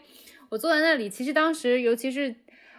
[0.50, 2.34] 我坐在那里，其实当时尤其是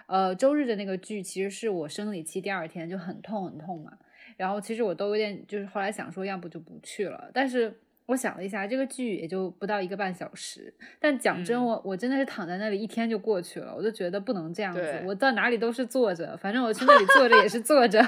[0.07, 3.93] 呃周日的那个剧，其实是我生理期第二天就很痛很痛嘛，
[4.37, 7.81] 然后其实我都有点就是后来想说，要不就不去了，但是。
[8.11, 18.01] 我想了一下，这个剧也就不到一个半小时，但讲真，我我真的是躺在那里一天就过去了，我就觉得不能这样子，我到哪里都是坐着，反正我去那里坐着也是坐着，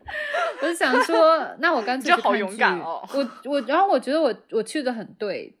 [0.62, 3.06] 我就想说，那我干脆好勇敢哦。
[3.12, 5.54] 我我，然后我觉得我我去的很对，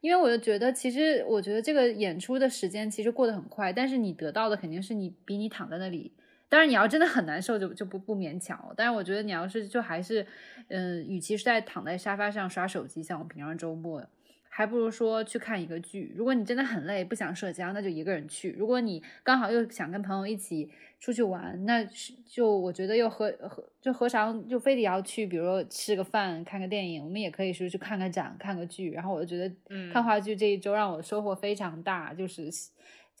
[0.00, 6.12] 因为我就觉得，其实我觉得这个演出的时间其实过得很快，但是你得到的肯定是你比你躺在那里。
[6.54, 8.72] 当然，你要真的很难受，就就不不勉强。
[8.76, 10.24] 但是我觉得你要是就还是，
[10.68, 14.06] 嗯，与其是在躺在沙发上刷手机，像我平常周末，
[14.48, 16.14] 还不如说去看一个剧。
[16.16, 18.52] 如果你真的很累，不想社交，那就一个人去。
[18.56, 21.84] 如果你刚好又想跟朋友一起出去玩，那
[22.24, 28.92] 就我觉得又何何就何尝就非得要去，比如说吃个饭、看个电影，我们也可以说去看个展、看个剧。
[28.92, 32.48] 然后我就觉得，看话剧这一周让我收获非常大，就是。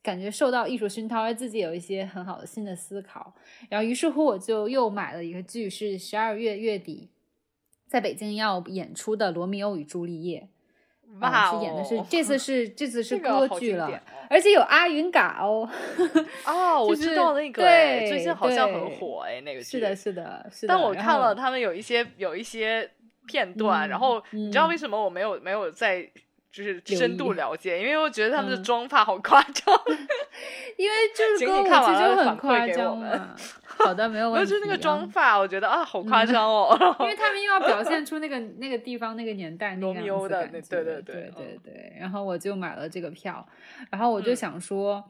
[0.04, 3.32] 感觉受到艺术熏陶，而自己有一些很好的新的思考，
[3.70, 7.08] 然后于是乎我就又买了一个剧，是十二月月底
[7.88, 10.46] 在北京要演出的《罗密欧与朱丽叶》，
[11.20, 15.66] 哇，是演的是 这次是这次是歌剧了，而且有阿云嘎哦，
[16.44, 22.90] 哦， 我知道那个，对，最近好像很火哎，那个是的，是的，是的，但我看了他们有一些有一些
[23.26, 26.06] 片段，然后你知道为什么我没有没有在。
[26.54, 29.74] 就是深度了解，因为我觉得他们的妆发好夸张。
[30.78, 33.34] 因为就是歌舞剧就很夸张嘛。
[33.64, 34.48] 好的，没有 问题。
[34.48, 36.76] 就是那个妆发，我觉得啊，好夸张哦。
[37.00, 40.60] 因为他们又要表 现出那个那个地方、那个年代那样子感觉。
[40.60, 41.96] 对对对对对。
[41.98, 43.44] 然后我就买了这个票，
[43.90, 45.02] 然后我就想说，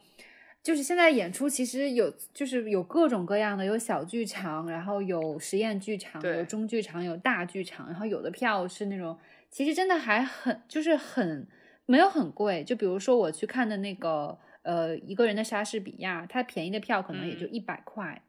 [0.63, 9.19] 就是现在演出其实有，就是有各种各样的，有小剧场，然后有实验剧场，有中剧场，有大剧场，然后有的票是那种，
[9.55, 11.47] 其实真的还很，就是很
[11.87, 12.65] 没有很贵。
[12.65, 14.37] 就比如说我去看的那个。
[14.65, 18.23] 呃，一个人的莎士比亚，它便宜的票可能也就一百块、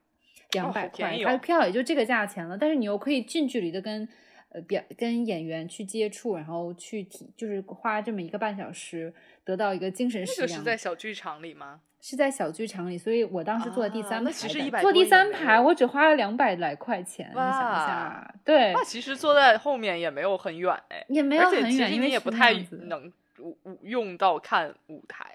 [0.52, 2.58] 两百块，它的票也就这个价钱了。
[2.58, 4.06] 但是你又可以近距离的跟
[4.56, 9.14] 呃表跟演员去接触，然后去体，就是花这么一个半小时，
[9.44, 10.60] 得到一个精神食粮。
[10.60, 11.82] 是在小剧场里吗？
[12.00, 18.72] 是在小剧场里，所以我当时坐在第三排，其实坐第三排我只花了两百来块钱，你想一下，对。
[18.74, 23.12] 那其实坐在后面也没有很远哎，也没有很远，因为也不太能
[23.82, 25.26] 用到看舞台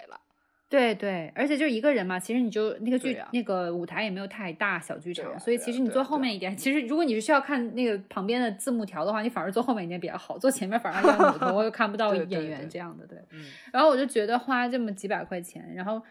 [0.71, 13.19] 对对，而且就一个人嘛，其实你就那个剧那个舞台也没有太大，小剧场，所以其实你坐后面一点，其实如果你是需要看那个旁边的字幕条的话，你反而坐后面一点比较好，坐前面反而要扭头又看不到演员这样的，对。
[13.73, 16.01] 然后我就觉得花这么几百块钱，然后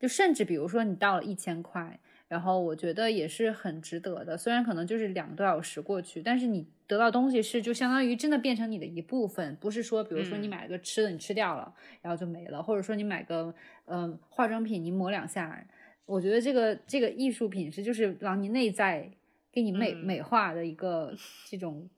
[0.00, 1.98] 就甚至比如说你到了一千块。
[2.28, 13.54] 然后我觉得也是很值得的，虽然可能就是两个多小时过去，但是你得到东西是就相当于真的变成你的一部分，不是说比如说你买个吃的你吃掉了，然后就没了，或者说你买个
[13.86, 15.66] 嗯化妆品你抹两下，
[16.04, 19.10] 我觉得这个这个艺术品是就是往你内在
[19.50, 21.14] 给你美美化的一个
[21.48, 21.88] 这种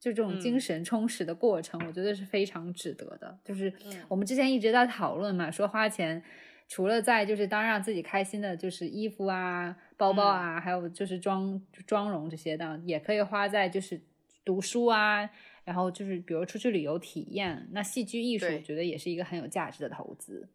[0.00, 3.38] 就这种精神充实的过程，我觉得是非常值得的。
[3.44, 3.72] 就是
[4.08, 6.20] 我们之前一直在讨论嘛，说花钱。
[6.68, 14.00] 除了在就是当让自己开心的，就是衣服啊、包包啊，还有就是妆妆容这些的，也可以花在就是
[14.44, 15.30] 读书啊，
[15.64, 17.68] 然后就是比如出去旅游体验。
[17.70, 20.48] 那戏剧艺术，我觉得也是一个很有价值的投资。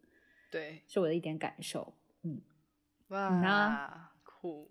[0.52, 1.94] 对，是我的一点感受。
[2.24, 2.42] 嗯，
[3.08, 4.70] 哇，酷！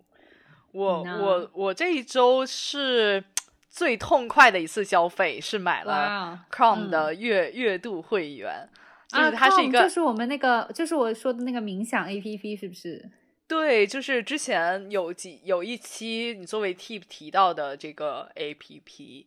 [0.73, 3.25] 我我我这一周是
[3.69, 8.69] 最痛快的一次消费，是买了 Chrome 的月月度会员。
[9.11, 13.11] 就是它是一个，就是我们那个，就是我说的那个冥想 A P P，是不是？
[13.49, 19.27] 对，就是之前有几有一期你作为 Tip 提到的这个 A P P，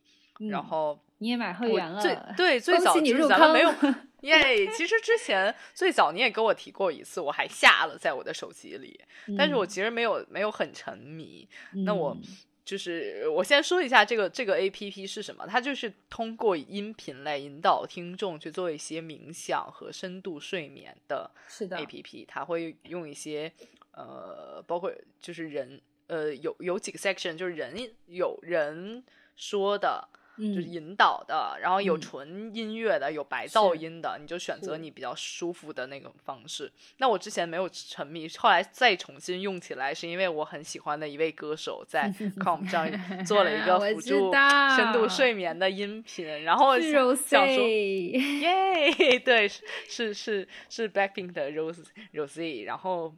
[0.49, 3.73] 然后你也买会员了，最对最早你入坑没有？
[4.21, 8.99] 耶，其实之前最早你也跟我提过一次，我还下了在我的手机里，
[9.37, 11.47] 但是我其实没有没有很沉迷。
[11.85, 12.17] 那我。
[12.65, 21.29] 就是我先说一下这个这个 A P P 是什么，它就是通过音频来引导听众去做一些冥想和深度睡眠的
[21.71, 23.51] A P P，它会用一些
[23.91, 29.03] 呃，包括就是人呃有有几个 section 就是人有人
[29.35, 30.07] 说的。
[30.35, 36.71] 就是引导的，然后有纯音乐的，有白噪音的，你就选择你比较舒服的那种方式。
[36.97, 42.11] 那我之前没有沉迷，后来再重新用起来，是因为我很喜欢的一位歌手 在
[42.43, 42.89] com 上
[43.23, 44.31] 做了一 个辅助
[44.75, 53.13] 深度睡眠的音频，然后想说，耶，对，是是是 Blackpink 的 Rose Rose，然后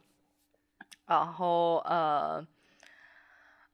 [1.07, 2.45] 然后呃。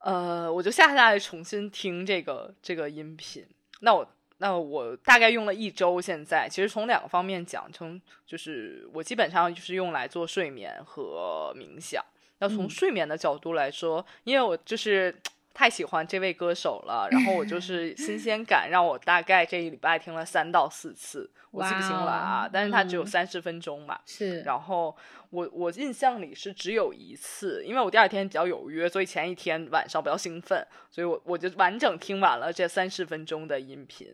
[0.01, 3.45] 呃，我就下下来重新听这个这个音频。
[3.81, 6.01] 那我那我大概用了一周。
[6.01, 12.03] 现在其实从两个方面讲，从就是我基本上就是用来做睡眠和冥想。
[12.39, 15.15] 那从睡眠的角度来说，因为我就是
[15.53, 22.49] 太喜欢这位歌手了，然后我就是新鲜感让我大概这一礼拜听了三到四次，我记不清了啊。
[22.51, 24.95] 但是它只有三十分钟嘛，是，然后。
[25.31, 34.09] 我我印象里是只有一次，因为我第二天比较有约，所以前一天晚上比较兴奋，所以我我就完整听完了这三十分钟的音频。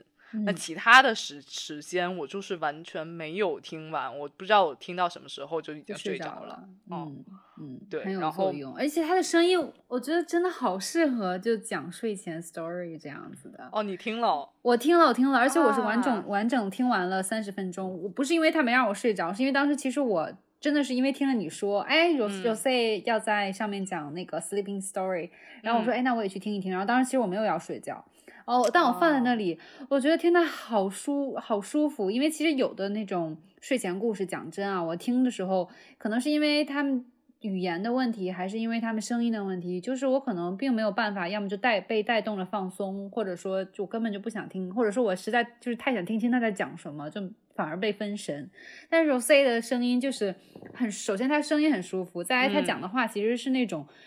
[0.46, 6.68] 那其他的时时间我就是完全没有听完，我不知道我听到什么时候就已经睡着了。
[6.92, 7.24] 嗯
[7.60, 8.76] 嗯，对，很有作用。
[8.76, 13.70] 而且他的声音，我觉得真的好适合就讲睡前 story 这样子的。
[13.72, 14.50] 哦，你听了？
[14.62, 18.02] 我听了，我听了，而且我是完整完整听完了三十分钟。
[18.04, 20.32] 我不是因为他没让我睡着，是因为当时其实我。
[20.60, 25.30] 真的是因为听了你说，哎，Rose Rose 要在上面讲那个 sleeping story，
[25.62, 26.72] 然后我说，哎，那我也去听一听。
[26.72, 28.04] 然后当时其实我没有要睡觉，
[28.48, 32.10] 哦，但我放在那里，我觉得听的好舒好舒服。
[32.10, 37.06] 因为其实有的那种睡前故事，讲真啊，我听的时候，可能是因为他们
[37.42, 47.22] 语言的问题，还是因为他们声音的问题，就是我可能并没有办法，要么就带被带动了放松，或者说就根本就不想听，或者说我实在就是太想听清他在讲什么，就。
[47.58, 48.48] 反而被分神，
[48.88, 50.36] 但是 Rose 的声音就是
[50.76, 53.98] 很，首先他声音很舒服，再来他讲的话其实是那种，嗯，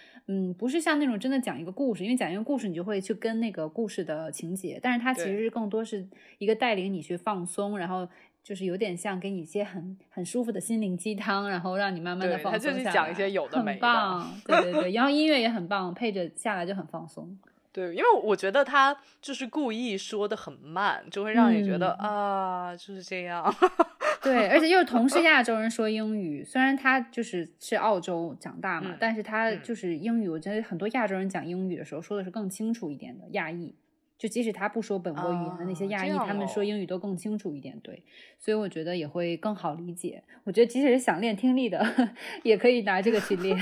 [0.58, 6.06] 不是像那种真的讲一个故事，因为讲一个故事你就会去跟那个故事的情节，但是它其实更多是
[6.38, 8.08] 一个带领你去放松，然后
[8.42, 12.74] 就是有点像给你一些很很舒服的心灵鸡汤，然后让你慢慢的放松下来。
[12.74, 14.40] 他就是讲一些有的没的，很棒。
[14.46, 17.36] 对对对，然后音乐也很棒，配着下来就很放松。
[17.72, 23.54] 对，因为我觉得他就是故意说的很慢，就会让你觉得啊，就是这样。
[24.22, 33.74] 对，而且又是同是亚洲人说英语，虽然他就是是澳洲长大嘛，但是他就是英语，我觉得很多亚洲人讲英语的时候说的是更清楚一点的亚裔。
[34.20, 38.04] 就即使他不说本国语言的那些亚裔，他们说英语都更清楚一点，对，
[38.38, 40.22] 所以我觉得也会更好理解。
[40.44, 41.82] 我觉得即使是想练听力的，
[42.44, 43.56] 也可以拿这个去练。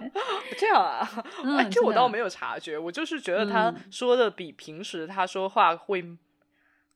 [0.56, 1.06] 这样啊？
[1.58, 6.02] 哎，这我倒没有察觉，我就是觉得他说的比平时他说话会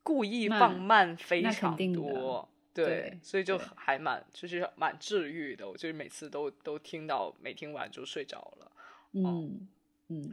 [0.03, 5.68] 故意放慢非常多，对，所以就还蛮就是蛮治愈的。
[5.68, 8.72] 我就是每次都都听到，没听完就睡着了。
[9.12, 9.68] 嗯嗯，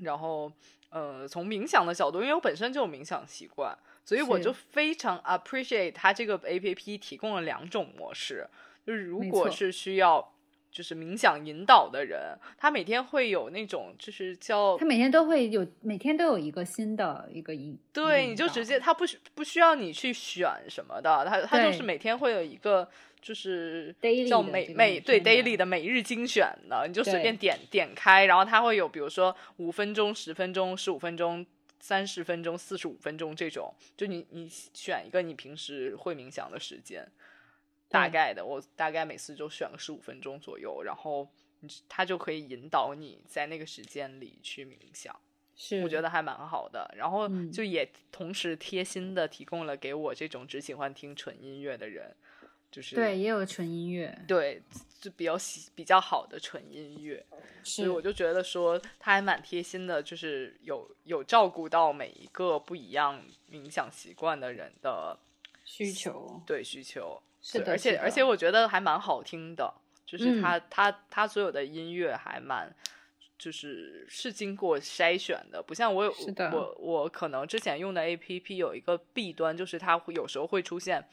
[0.02, 0.52] 然后。
[0.92, 8.50] 呃，从冥想的角度，因为我本身就有冥想习惯，所以我就非常 appreciate 它这个 A P P 提供了两种模式。
[8.84, 10.34] 就是如果是需要
[10.80, 22.90] 就是冥想引导的人，他每天会有那种就是叫他每天都会有每天都有一个新的一个引对，你就直接他不需不需要你去选什么的，他他就是每天会有一个。
[23.22, 23.94] 就是
[24.30, 31.46] 叫每每对 daily 的每日精选的，你就随便点点开，然后它会有比如说五分钟、十分钟、十五分钟、
[31.82, 37.06] 三十分钟、四十五分钟这种，就你你选一个你平时会冥想的时间，
[37.90, 41.28] 大概的，我大概每次就选个十五分钟左右，然后
[41.90, 45.14] 他就可以引导你在那个时间里去冥想，
[45.56, 52.16] 是我觉得还蛮好的，然后就也同时贴心的提供了给我这种只喜欢听纯音乐的人。
[52.72, 54.62] 就是对，也有纯音乐，对，
[55.02, 57.26] 就比较喜比较好的纯音乐，
[57.64, 63.20] 所以我就觉得说他还蛮贴心的，就是有有照顾到每一个不一样
[63.52, 65.18] 冥想习惯的人的
[65.66, 69.74] 需求，对需求，是的，而且而且我觉得还蛮好听的，
[70.06, 72.74] 就是他他他所有的音乐还蛮
[73.38, 76.14] 就是是经过筛选的，不像我有
[76.52, 81.06] 我我可能之前用的 A P P 有一个弊端，就是它有时候会出现。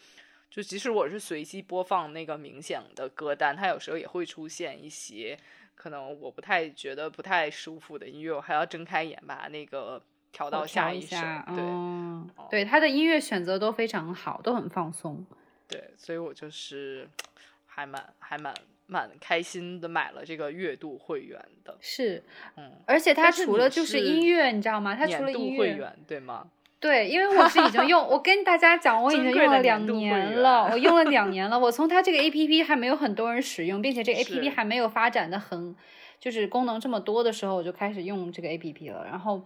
[0.48, 5.36] 就即使我是随机播放那个冥想的歌单，它有时候也会出现一些
[5.74, 11.16] 可能我不太觉得不太舒服的音乐，我还要睁开眼把那个调到下一首。
[11.48, 15.26] 对，对，他的音乐选择都非常好，都很放松。
[15.68, 17.08] 对，所以我就是
[17.66, 18.54] 还蛮还蛮
[18.86, 21.76] 蛮开心的，买了这个月度会员的。
[21.80, 22.22] 是，
[22.56, 24.94] 嗯，而且它除了就是音乐，你知道吗？
[24.94, 26.48] 它除了音乐会员，对吗？
[26.78, 31.58] 对，因为我是已经用， 我跟大家讲，我已经用了两年了， 我用了两年了。
[31.58, 35.74] 我从它这个 A P P 还没有很多人使用，并且这个 A P P 还没有发展的很，
[36.20, 39.04] 就是功能这么多的时候，我就开始用这个 A P P 了。
[39.06, 39.42] 然后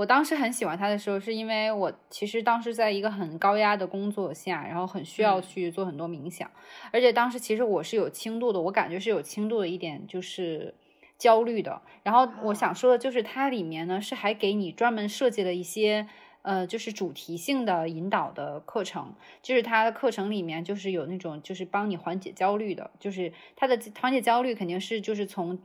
[0.00, 6.50] 我当时很喜欢他的时候，是因为我其实当时在一个很高压的工作下，然后很需要去做很多冥想，
[6.90, 10.74] 而且当时其实我是有轻度的，我感觉是有轻度的一点就是
[11.18, 11.82] 焦虑的。
[12.02, 16.08] 然后我想说的就是，它里面呢是还给你专门设计了一些。
[16.42, 25.58] 呃，就是主题性的引导的课程，就是它的课程里面就是有那种就是帮你缓解焦虑的，就是它的缓解焦虑肯定是就是从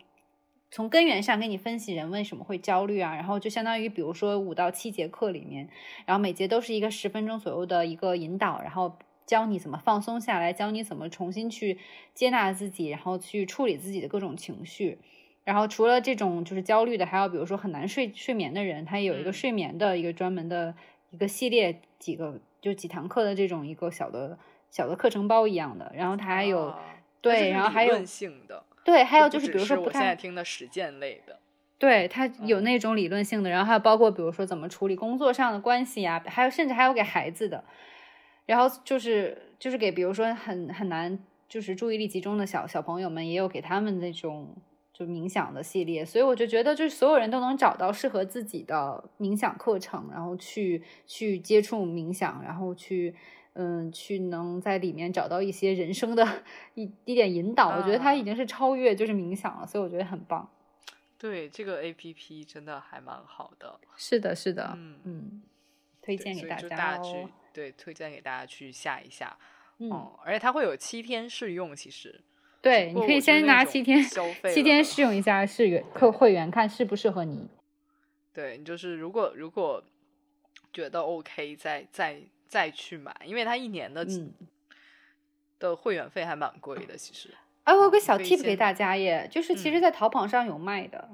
[0.76, 5.70] 从根源上给你分析人为什么会焦虑啊，然后就相当于比如说五到七节课里面，
[6.06, 11.80] 然后每节都是一个十分钟左右的一个引导，然后教你怎么放松下来，教你怎么重新去
[12.14, 15.00] 接纳自己，然后去处理自己的各种情绪。
[15.46, 20.76] 然后除了这种就是焦虑的，还有比如说很难睡睡眠的人，他也有一个睡眠的一个专门的
[21.12, 24.38] 一个系列，几个就几堂课的这种一个小的
[24.70, 25.90] 小的课程包一样的。
[25.96, 26.76] 然后他还有
[27.22, 31.38] 对，然后还有性的对，还有就是比如说不太现在听的实践类的，
[31.78, 37.62] 对，它有那种理论性的，然后还有包括比如说怎么处理工作上的关系呀，还有甚至还有给孩子的，
[38.46, 41.20] 然后就是就是给比如说很很难
[41.50, 44.56] 就是注意力集中的小小朋友们，也有给他们那种。
[44.98, 53.14] 就冥想的系列，所以我就觉得，就是所有人都能找到适合自己的冥想课程，然后去去接触冥想，然后去
[53.56, 56.44] 嗯去能在里面找到一些人生的
[56.76, 57.76] 一一点引导。
[57.76, 60.50] 我觉得它已经是超越就是冥想了，所以我觉得很棒。
[61.18, 63.80] 对，这个 A P P 真的还蛮好的。
[63.98, 65.42] 是的，是的，嗯嗯，
[66.02, 67.30] 推荐给大家哦。
[67.54, 69.38] 对，推荐给大家去下一下。
[69.80, 69.90] 嗯，
[70.24, 72.22] 而且它会有七天试用，其实。
[72.62, 74.04] 对，你可以先拿七天
[74.54, 77.48] 七天试用一下试员客会员，看适不适合你。
[78.34, 79.82] 对你就是如果如果
[80.74, 84.06] 觉得 OK，再再再去买，因为它一年的
[85.60, 86.96] 的会员费还蛮贵的。
[86.98, 87.34] 其实，
[87.64, 91.10] 哎，我有个小 tip 给大家耶，就是其实，在淘宝上有卖的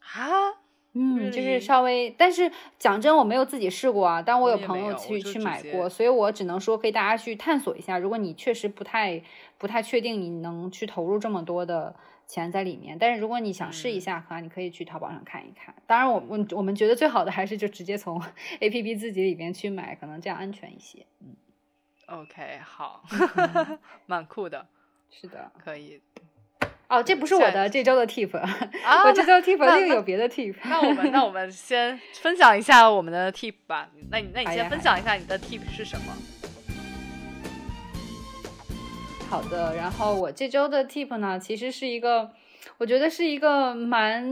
[0.00, 0.58] 啊。
[0.94, 7.98] 嗯，就是稍微，但是讲真，我没有自己试过啊，但我有朋友去去买过，所以我只能说可以大家去探索一下。
[7.98, 9.22] 如果你确实不太
[9.58, 11.94] 不太确定你能去投入这么多的
[12.28, 15.74] 钱在里面，但是如果你想试一下的话，你可以去淘宝上看一看。
[15.86, 18.22] 当然，我我我们觉得最好的还是就直接从
[18.60, 21.06] A P P 自己里边去买，可能这样安全一些。
[21.22, 21.34] 嗯
[22.06, 23.02] ，OK，好，
[24.06, 24.68] 蛮酷的，
[25.10, 26.00] 是的，可以。
[26.88, 30.54] 哦，这不是我的这周的 tip，我这周 tip 另有别的 tip。
[30.64, 33.90] 那我们那我们先分享一下我们的 tip 吧。
[34.10, 36.37] 那你那你先分享一下你的 tip 是什么？
[39.28, 42.30] 好的，然后我这周的 tip 呢，其实是一个，
[42.78, 44.26] 我觉得是一个蛮，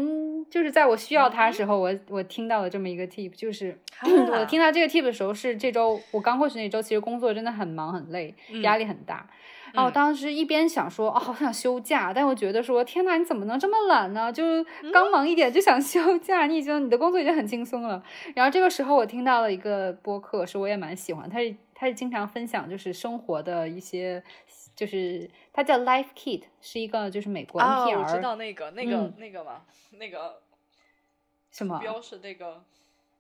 [0.50, 9.28] 就是在我需要它时候，我我听到了这么一个 tip，就是 我听到这个 tip 的时候，是这周我刚过去那周，其实工作真的很忙很累，压力很大。
[9.72, 14.32] 然后我当时一边想说，哦，好想休假，但我觉得说，天哪，你怎么能这么懒呢？
[14.32, 18.02] 就刚忙一点就想休假，你已经你的工作已经很轻松了。
[18.34, 24.22] 然后这个时候我听到了一个播客，是我也蛮喜欢，他是他是经常分享就是生活的一些，
[24.76, 29.62] 就是它叫 Life Kit，是一个就是美国 NPR，我知道那个那个那个嘛，
[29.92, 30.40] 那个
[31.50, 32.62] 什么标是那个。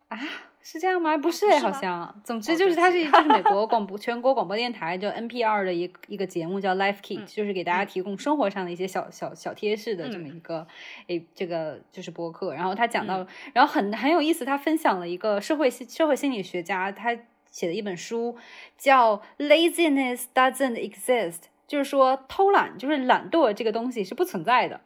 [0.08, 0.16] 啊，
[0.62, 1.18] 是这样吗？
[1.18, 2.22] 不是好像。
[2.24, 10.64] 总之就是它是就是美国 广播全国广播电台就 NPR 的一一个节目叫 Life Kit，就是给大家提供生活上的一些小小小贴士的这么一个
[11.08, 12.54] 诶这个就是播客。
[12.54, 17.18] 然后他讲到，然后很很有意思，他分享了一个社会社会心理学家他
[17.56, 18.36] 写的一本书，
[18.76, 24.78] 叫 Laziness Doesn't Exist，就是说偷懒就是懒惰这个东西是不存在的。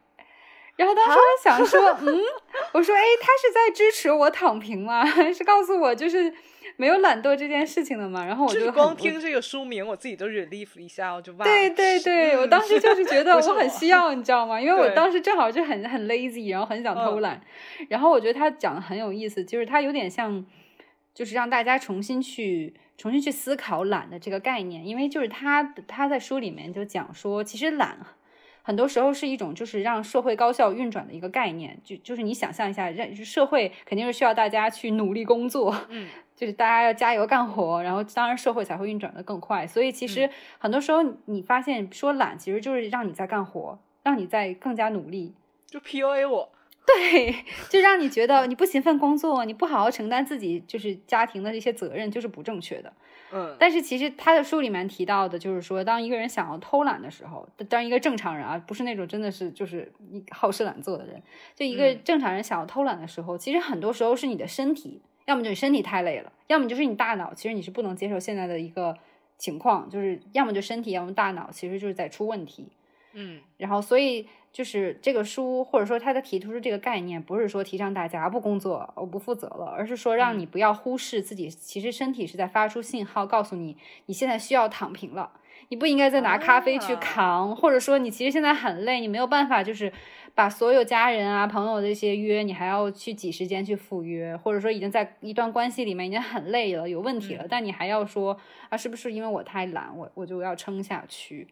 [0.77, 2.21] 然后当时我想说，嗯，
[2.73, 5.05] 我说，哎，他是在支持我躺平吗？
[5.35, 6.33] 是告诉我就是
[6.77, 8.25] 没有懒惰这件事情的吗？
[8.25, 11.43] 然后我就光听这个书名，我自己都 relief 一下，我就忘。
[11.43, 14.61] 对对对，我当时就是觉得 我很需要，你知道吗？
[14.61, 17.43] 因为我当时正好就很很 lazy，然后很想偷懒。
[17.89, 20.47] 然后我觉得他讲的很有意思，就是他有点像，
[21.21, 27.99] 就是让大家重新去重新去思考懒的这个概念，因为就是他他在书里面就讲说，其实懒。
[28.63, 39.67] 很多时候是一种就是让社会高效运转的一个概念，就就是你想象一下，让社会肯定是需要大家去努力工作，嗯， 就是大家要加油干活，然后当然社会才会运转的更快。
[39.67, 45.35] 所以其实很多时候你发现说懒，其实就是让你在干活，让你在更加努力，
[45.67, 46.51] 就 PUA 我。
[46.87, 47.35] 对，
[47.69, 52.93] 就让你觉得你不勤奋工作，你不好好承担自己就是家庭的这些责任，就是不正确的。
[53.33, 61.23] 嗯，但是其实他的书里面提到的，就是说，当一个人想要偷懒的时候，当一个正常人啊，不是那种真的是就是你好吃懒做的人，
[61.55, 68.99] 就一个正常人想要偷懒的时候，其实很多时候是你的身体，要么就你身体太累了，要么就是你大脑，其实你是不能接受现在的一个
[69.39, 72.67] 情况，就是要么就身体，要么大脑，其实就是在出问题。
[73.13, 74.27] 嗯，然后所以。
[74.53, 83.77] 就是这个书，或者说他的提出的这个概念，不是说提倡大家不工作、我不负责了，而是说让你不要忽视自己，其实身体是在发出信号，告诉你
[84.07, 85.31] 你现在需要躺平了，
[85.69, 89.93] 你不应该再拿咖啡去扛，或者说你其实现在很累，你没有办法就是
[90.35, 98.37] 把所有家人啊、朋友的一些约，你还要去挤时间去赴约，或者说已经在一段关系里面已经很累了、有问题了，但你还要说
[98.69, 101.47] 啊，是不是因为我太懒，我我就要撑下去？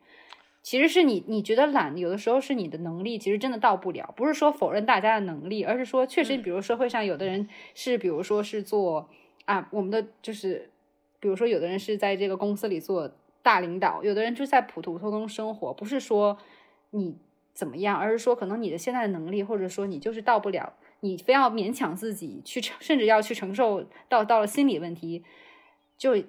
[0.62, 4.12] 其实是你，你觉得懒，有的时候是你的能力，其实真的到不了。
[4.16, 9.09] 不是说否认大家的能力，而是说确实，比如社会上有的人是，比如说是做
[9.46, 10.68] 啊，我们的就是，
[11.20, 13.11] 比如说有的人是在这个公司里做
[13.42, 15.72] 大领导，有的人就在普普通通生活。
[15.72, 16.36] 不是说
[16.90, 17.16] 你
[17.54, 25.24] 怎么样，而是说可能你的现在的能力，或者说你就是到不了，你非要勉强自己去承，甚至要去承受到到了心理问题，
[25.96, 26.22] 就。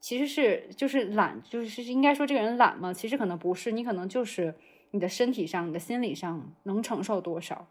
[0.00, 2.92] 其实是就是懒，就是应该说这个人懒吗？
[2.92, 4.54] 其实可能不是，你可能就是
[4.92, 7.68] 你的身体上、你的心理上能承受多少。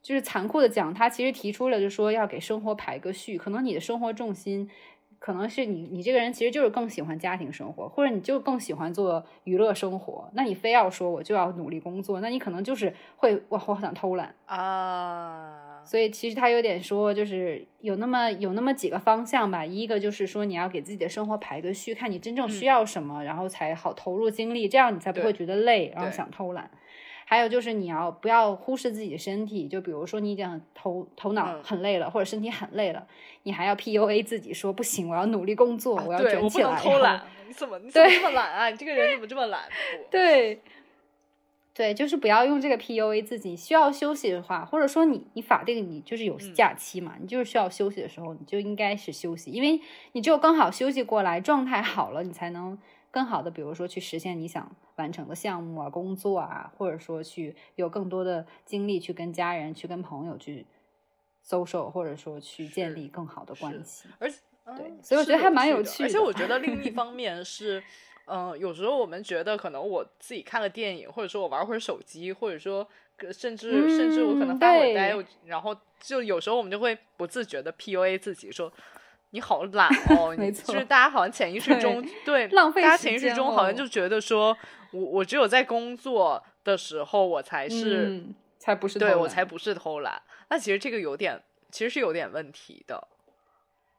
[0.00, 3.36] 就是残酷的讲，他其实提出了，就说要给生活排个序。
[3.36, 4.70] 可能你的生活重心，
[5.18, 10.30] 可能是你你这个人其实就是更喜欢家庭生活，或者你就更喜欢做娱乐生活。
[10.34, 15.67] 那你非要说我就要努力工作，那你可能就是会我我想偷懒啊。
[15.88, 19.64] 所以其实他有点说，就是有那么有那么几个方向吧。
[19.64, 26.70] 一个就是说，你要给自己的生活排个序，看你真正需要什么，然后才好投入精力，这样你才不会觉得累，然后想偷懒。
[27.24, 33.06] 还有就是你要不要忽视自己的身体，就比如说你已经头头脑很累了，或者身体很累了，
[33.44, 36.78] 你还要 PUA 自己说不行，我要努力工作，我要卷起来。
[36.78, 38.68] 偷懒，你怎么你怎么这么懒啊？
[38.68, 39.62] 你这个人怎么这么懒？
[40.10, 40.60] 对。
[41.78, 43.54] 对，就是不要用这个 PUA 自己。
[43.54, 52.76] 需要休息的话，或者说你你法定你就是有假期嘛，你就是需要休息的时候，你就应该是休息，因为你只有更好休息过来，状态好了，你才能
[53.12, 60.66] 更好的，比如说去实现你想完成的项目啊、工作啊，或者说去有更多的精力去跟家人、去跟朋友去
[61.46, 64.08] social，或者说去建立更好的关系。
[64.18, 64.38] 而且，
[64.76, 66.08] 对，所以我觉得还蛮有趣的。
[66.08, 67.82] 而且我觉得另一 方面是，
[68.30, 72.86] 嗯，有时候我们觉得可能我自己看个电影，或者说我玩会儿手机，或者说
[73.32, 75.16] 甚至甚至我可能发会儿呆，
[75.46, 78.72] 然后就有时候我们就会不自觉的 PUA 自己说。
[79.30, 84.56] 你好懒哦，没错，就是大家好像潜意识中对浪费，大家潜意识中好像就觉得说
[84.90, 88.24] 我我只有在工作的时候我才是
[88.58, 91.38] 才不是对我才不是偷懒，那其实这个有点
[91.70, 93.06] 其实是有点问题的，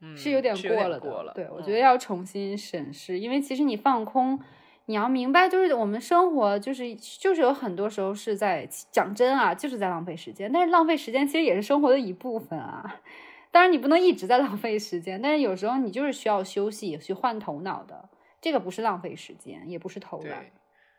[0.01, 4.39] 嗯，是有点过了过了，对我觉得要重新审视，因为其实你放空，
[4.85, 13.01] 你要明白，就是我们生活就是就是有很多时候是在讲真啊，就是在浪费时间，但是浪费时间其实也是生活的一部分啊。
[13.51, 18.07] 当然，你不能一直在浪费时间，但是有时候你就是需要休息，去换头脑的。
[18.39, 20.45] 这个不是浪费时间，也不是偷懒。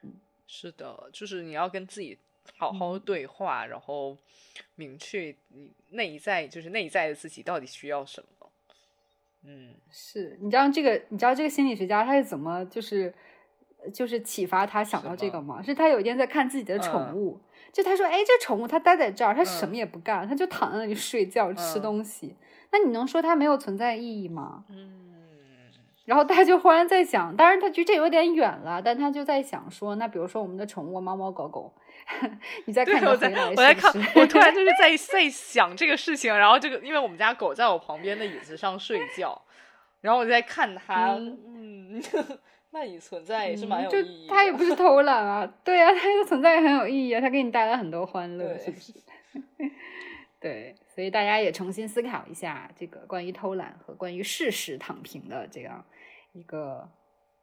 [0.03, 0.13] 嗯，
[0.47, 2.19] 是的，就是你要跟自己
[2.59, 4.17] 好好对话，然后
[4.75, 8.40] 明确你内在，就是内在的自己到底需要什么。
[9.45, 13.13] 嗯，是你知道这个，你知道这个心理学家他是怎么就是
[13.93, 15.63] 就是启发他想到这个吗？
[15.63, 17.41] 是他有一天在看自己的宠物。
[17.73, 22.35] 就他说，哎，这宠物它待在这儿，它什么也不干，它就躺在那里睡觉、吃东西。
[22.73, 24.65] 那你能说它没有存在意义吗？
[24.69, 25.10] 嗯。
[26.05, 31.73] 然后他就忽然在想，当然他觉得这有点远了，但他就在想说，那比如说我们的宠物猫猫狗狗，
[32.67, 33.05] 你在看？
[33.07, 36.37] 我在我在看，我 突然就是在在想这个事情。
[36.37, 39.41] 然后这个，因为我们家狗在我旁边的椅子上睡觉，
[40.01, 42.03] 然后我在看它，嗯。
[42.73, 44.29] 那你存在也是蛮有意义。
[44.29, 48.93] 它也不是偷懒啊，对啊，它的存在也很有意义啊，它给你带来很多欢乐，是不是？
[50.39, 55.85] 对，所以大家也重新思考一下这个关于偷懒和关于事实躺平的这样
[56.33, 56.89] 一个，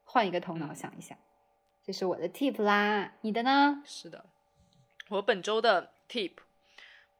[0.03, 1.17] 换一个头脑想一想。
[1.83, 3.81] 这是我的 tip 啦，你的呢？
[3.85, 4.25] 是的，
[5.09, 6.33] 我本周的 tip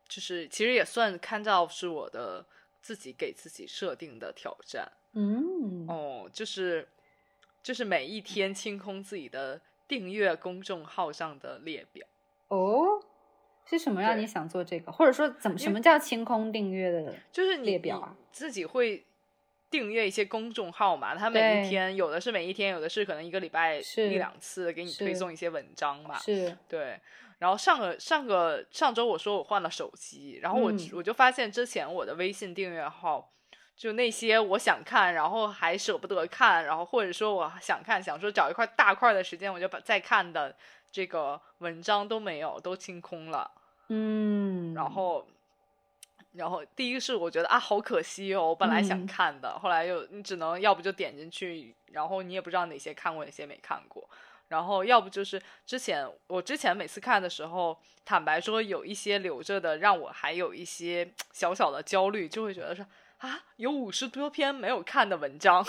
[0.08, 2.46] 就是其实也算看到是我的
[2.82, 4.92] 自己给自己设定的挑战。
[5.14, 6.88] 嗯，哦，就是。
[7.64, 9.60] 就是每一天清空自己的
[9.90, 12.08] 订阅公众号上的列表
[12.48, 12.97] 哦，
[13.70, 14.92] 是什么让你想做这个？
[14.92, 17.14] 或者说怎么什么叫清空订阅的？
[17.32, 19.06] 就是列表啊，自己会
[19.70, 21.14] 订阅一些公众号嘛？
[21.16, 26.18] 它每一天有的是每一天，有的是可能一个礼拜一两次给你推送一些文章嘛？
[26.20, 27.00] 是对。
[27.40, 33.32] 然后上个上个上周我说我换了手机，然后我我就发现之前我的微信订阅号。
[33.76, 40.56] 就那些我想看，然后还舍不得看，然后或者说我想看，想说找一块大块的时间，我就把再看的
[40.92, 43.50] 这个文章都没有，都清空了。
[43.90, 45.28] 嗯，然后，
[46.34, 54.08] 然后第一个是我觉得啊，好可惜哦，我本来想看的，后来又你只能要不就点进去，然后你也不知道哪些看过，哪些没看过，
[54.48, 62.86] 然后要不就是之前我之前每次看的时候，坦白说有一些留着的，让我还有一些小小的焦虑，就会觉得说。
[63.18, 65.66] 啊，有五十多篇没有看的文章，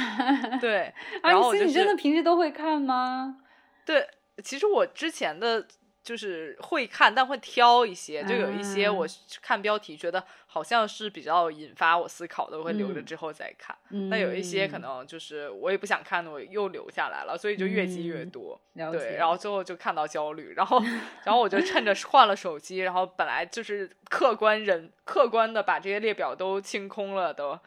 [0.62, 0.90] 对，
[1.22, 3.36] 然后你真的平时都会看吗？
[3.84, 4.08] 对，
[4.42, 5.66] 其实我之前的。
[6.06, 9.04] 就是会看，但会挑一些，就有一些我
[9.42, 13.76] 看标题觉得好像是比较引发我思考的，我会留着之后再看。
[14.08, 18.56] 那有一些可能就是我也不想看的，我又留下来了，所以就越积越多。
[18.92, 20.80] 对，然后最后就看到焦虑，然后
[21.26, 27.60] 然后我就趁着换了手机，然后本来就是客观人客观的把这些列表都清空了的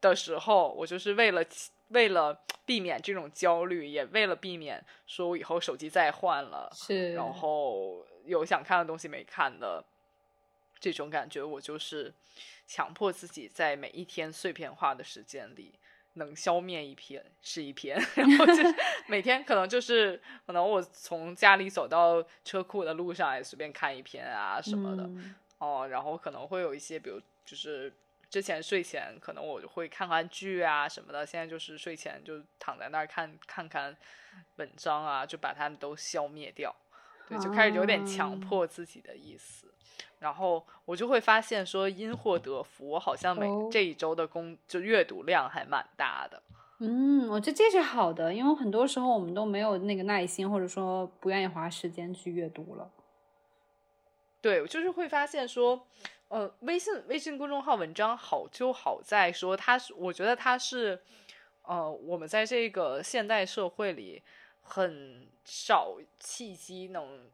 [0.00, 1.44] 的时候，我就是为了。
[1.88, 9.84] 为了避免这种焦虑，也为了避免说我以后手机再换了，是，然后有想看的东西没看的
[10.80, 12.12] 这种感觉，我就是
[12.66, 15.74] 强迫自己在每一天碎片化的时间里
[16.14, 18.54] 能消灭一篇是一篇， 然后就
[19.06, 25.08] 每天可能就是可能我从家里走到车库的路上也随便看一篇啊什么的，
[25.58, 27.92] 哦，然后可能会有一些比如就是。
[28.36, 33.96] 之前睡前可能我就会看看剧啊什么的，现在就是睡前就躺在那儿看看看
[34.56, 36.76] 文章啊，就把它们都消灭掉，
[37.30, 39.72] 对，就开始有点强迫自己的意思。
[40.18, 46.42] 然后我就会发现说，因祸得福，我好像每这一周的工就阅读量还蛮大的。
[46.80, 52.90] 嗯，我觉得这是好的，因为很多时候我们都没有那个耐心，或者说不愿意花时间去阅读了。
[54.42, 55.86] 对，就是会发现说。
[56.28, 61.00] 呃，微信微信公众号文章好就好在说，它是我觉得它是，
[61.62, 64.22] 呃，我们在这个现代社会里
[64.60, 67.30] 很少契机能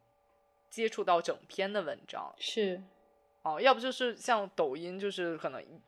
[0.68, 2.82] 接触到整篇的文章，是，
[3.43, 5.80] 哦，要不就是像抖音，就是可能一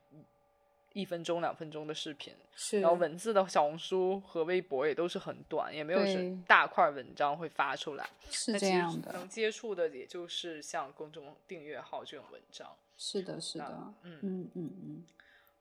[0.95, 8.09] 一分钟、两分钟的视频，是，然后文字的小红书和微博也都是很短，也没有是大块文章会发出来。
[8.31, 9.11] 是这样的。
[9.11, 12.73] 能接触的也就是像公众订阅号这种文章。
[12.97, 15.05] 是的，是的，嗯嗯嗯嗯。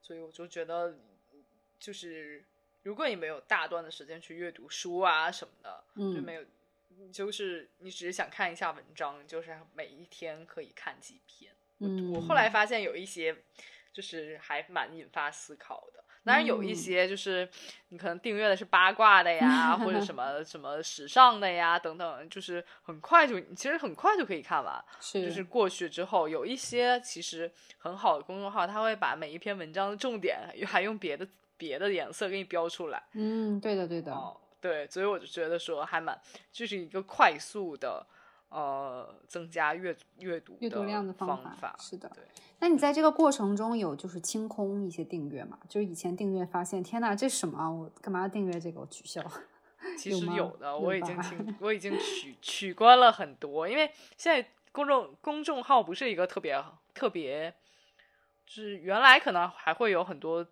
[0.01, 0.97] 所以我就觉得，
[1.81, 2.45] 就是
[2.85, 6.45] 如果你没有大段的时间去阅读书啊什么的，就没有，
[7.11, 11.53] 就是你只是想看一下文章，就是每一天可以看几篇。
[11.81, 13.37] 嗯，我后来发现有一些。
[13.95, 17.49] 就是还蛮引发思考的，当然有一些就是
[17.91, 24.85] 你可能订阅的是八卦的呀，或者什 么什么时尚的呀等等，就是很快就其实很快就可以看完。
[25.01, 31.27] 是，就是过去之后有一些其实很好的公众号，他会把每一篇文章的重点还用别的
[31.57, 33.01] 别的颜色给你标出来。
[33.13, 34.13] 嗯，对的对的。
[34.13, 36.21] 哦，对，所以我就觉得说还蛮
[36.51, 38.05] 就是一个快速的
[38.55, 41.77] 呃增加阅阅读阅读量的方法。
[41.81, 42.23] 是的，对。
[42.61, 45.59] 那你在这个过程中有就是清空一些订阅吗？
[45.69, 47.69] 就是以前订阅发现，天呐，这什么？
[47.69, 48.81] 我干嘛要订阅这个？
[48.81, 49.21] 我取消。
[49.99, 57.53] 其实有的，我已经清，我已经取取关了很多，因为现在公众公众号不是一个特别特别，
[58.47, 60.47] 就是原来可能还会有很多。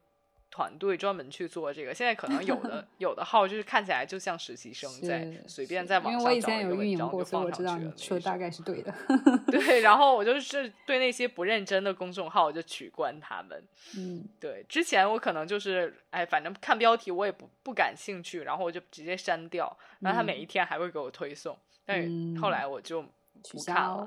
[0.53, 7.93] 团队专门去做这个，现在可能有的 有的号就是看起来就像实习生在随便在网上找一个文章就放上去了。
[7.97, 8.95] 说大概是对的。
[9.51, 13.65] 对，然后我就是对那些不认真的公众号就取关他们。
[13.97, 24.07] 嗯，对，之前我可能就是哎，反正看标题我也不不感兴趣，然后我就直接删掉，然后他每一天还会给我推送，但是后来我就不看了。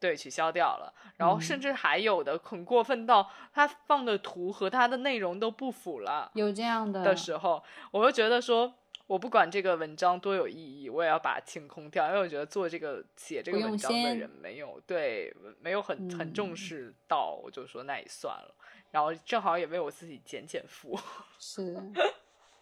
[0.00, 8.72] 对，取消掉了，然后甚至还有的很过分到他放的图和他的内容都不符了，有这样的的时候，我就觉得说，
[9.06, 18.54] 我不管这个文章多有意义，我也要把它清空掉，因为我觉得做这个写这个文章的人没有对没有很很重视到，我就说那也算了，
[18.90, 20.98] 然后正好也为我自己减减负，
[21.38, 21.74] 是，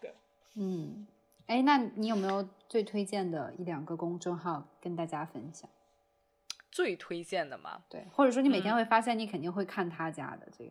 [0.00, 0.12] 对，
[0.56, 1.06] 嗯，
[1.46, 5.70] 哎，那你有没有最推荐的一两个公众号跟大家分享？
[6.78, 10.70] 最推荐的嘛，对，或者说你每天会发现你肯定会看他家的这个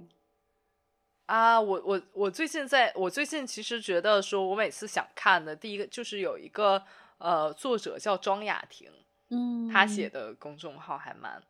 [1.25, 6.81] 啊，我我我最近在我最近其实觉得说，我每次想看的第一个就是有一个
[7.17, 8.89] 呃作者叫庄雅婷，
[9.31, 11.43] 嗯，他写的公众号还蛮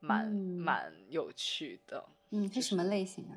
[0.00, 3.36] 蛮蛮有趣的，嗯，是什么类型啊？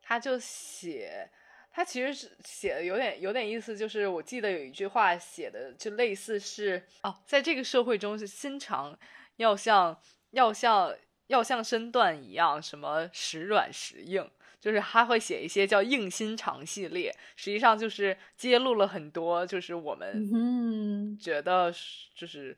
[0.00, 1.28] 他就写
[1.70, 8.98] 他其实是写的有点有点意思，就是我记得有一句话写的就类似是哦，在这个社会中是心肠。
[9.36, 9.98] 要像
[10.30, 10.94] 要像
[11.28, 14.28] 要像身段一样，什么时软时硬，
[14.60, 21.72] 就是他会写一些叫“硬心肠”系列，实际上就是揭露了很多，就是我们觉得
[22.14, 22.56] 就是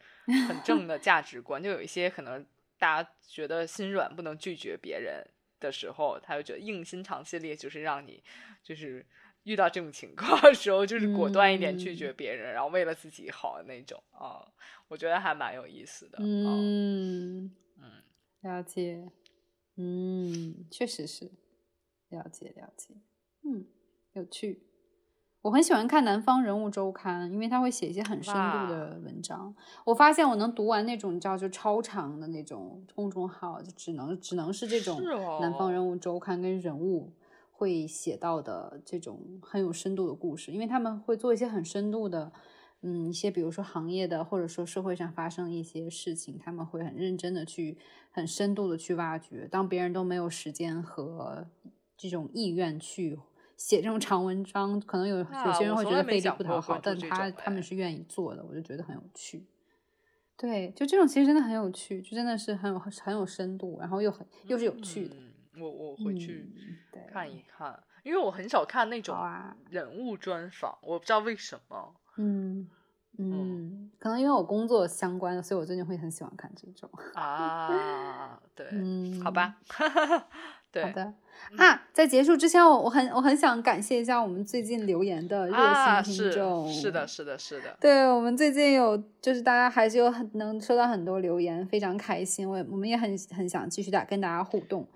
[0.48, 1.62] 很正的价值观。
[1.62, 2.44] 就有一些可能
[2.78, 5.26] 大家觉得心软不能拒绝别人
[5.60, 8.22] 的时候，他就觉得“硬心肠”系列就是让你
[8.62, 9.04] 就是
[9.48, 14.46] 遇到这种情况的时候，就是果断一点拒绝别人，然后为了自己好的那种啊。
[14.88, 17.90] 我觉得还蛮有意思的，嗯嗯，
[18.40, 19.06] 了解，
[19.76, 21.30] 嗯，确实是，
[22.08, 22.94] 了解了解，
[23.42, 23.66] 嗯，
[24.14, 24.62] 有趣。
[25.42, 29.54] 我很喜欢看《南方人物周刊》，因为他会写一些很深度的文章。
[29.84, 34.98] 我发现我能读完那种你知道就超长的那种公众号，就只能只能是这种
[35.40, 37.12] 《南方人物周刊》跟人物
[37.58, 42.30] 会写到的这种很有深度的故事，因为他们会做一些很深度的。
[42.80, 47.76] 嗯，一些比如说行业的，或者说社会上发生一些事情，他们会很认真的去、
[48.12, 49.48] 很深度的去挖掘。
[49.50, 51.48] 当别人都没有时间和
[51.96, 53.18] 这种意愿去
[53.56, 59.44] 写这种长文章，可能有有些人会觉得费力不讨好，但他他们是愿意做的，我就觉得很有趣。
[60.36, 65.16] 对，就这种其实真的很有趣，就真的是很有很有深度，然后又很又是有趣的。
[65.60, 66.50] 我我回去
[67.12, 69.16] 看一看，因为我很少看那种
[69.70, 71.94] 人物专访，我不知道为什么。
[72.16, 72.68] 嗯
[73.20, 78.40] 嗯，可能因为我工作相关，所以我最近会很喜欢看这种啊。
[78.54, 79.56] 对，嗯，好吧。
[80.70, 81.12] 对，好的
[81.56, 81.82] 啊。
[81.92, 86.72] 在结束之前，我我很我很想感谢一下我们最近留言的热心听众。
[86.72, 87.76] 是的，是的，是的。
[87.80, 92.48] 对我们最近有，就是大家还是有很能收到很多留言，非常开心。
[92.48, 94.86] 我我们也很很想继续打跟大家互动，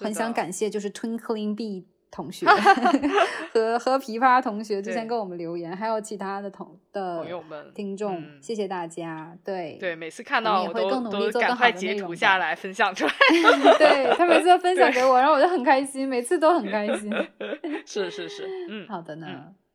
[0.00, 1.86] 很想感谢就是 Twinkling B。
[2.14, 2.44] 同学
[3.52, 9.36] 和和琵琶同学之前给我们留言，还有其他的同的朋友们、听众，谢谢大家。
[9.44, 13.12] 对对，每次看到我会更努力做更好的截图下来分享出来。
[13.76, 17.12] 对他每次都分享给我，然后我就很开心，每次都很开心。
[17.84, 19.26] 是是是， 嗯，好的呢，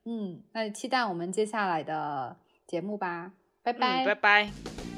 [0.05, 4.96] 嗯，那期待我们接下来的节目吧，拜拜，拜拜。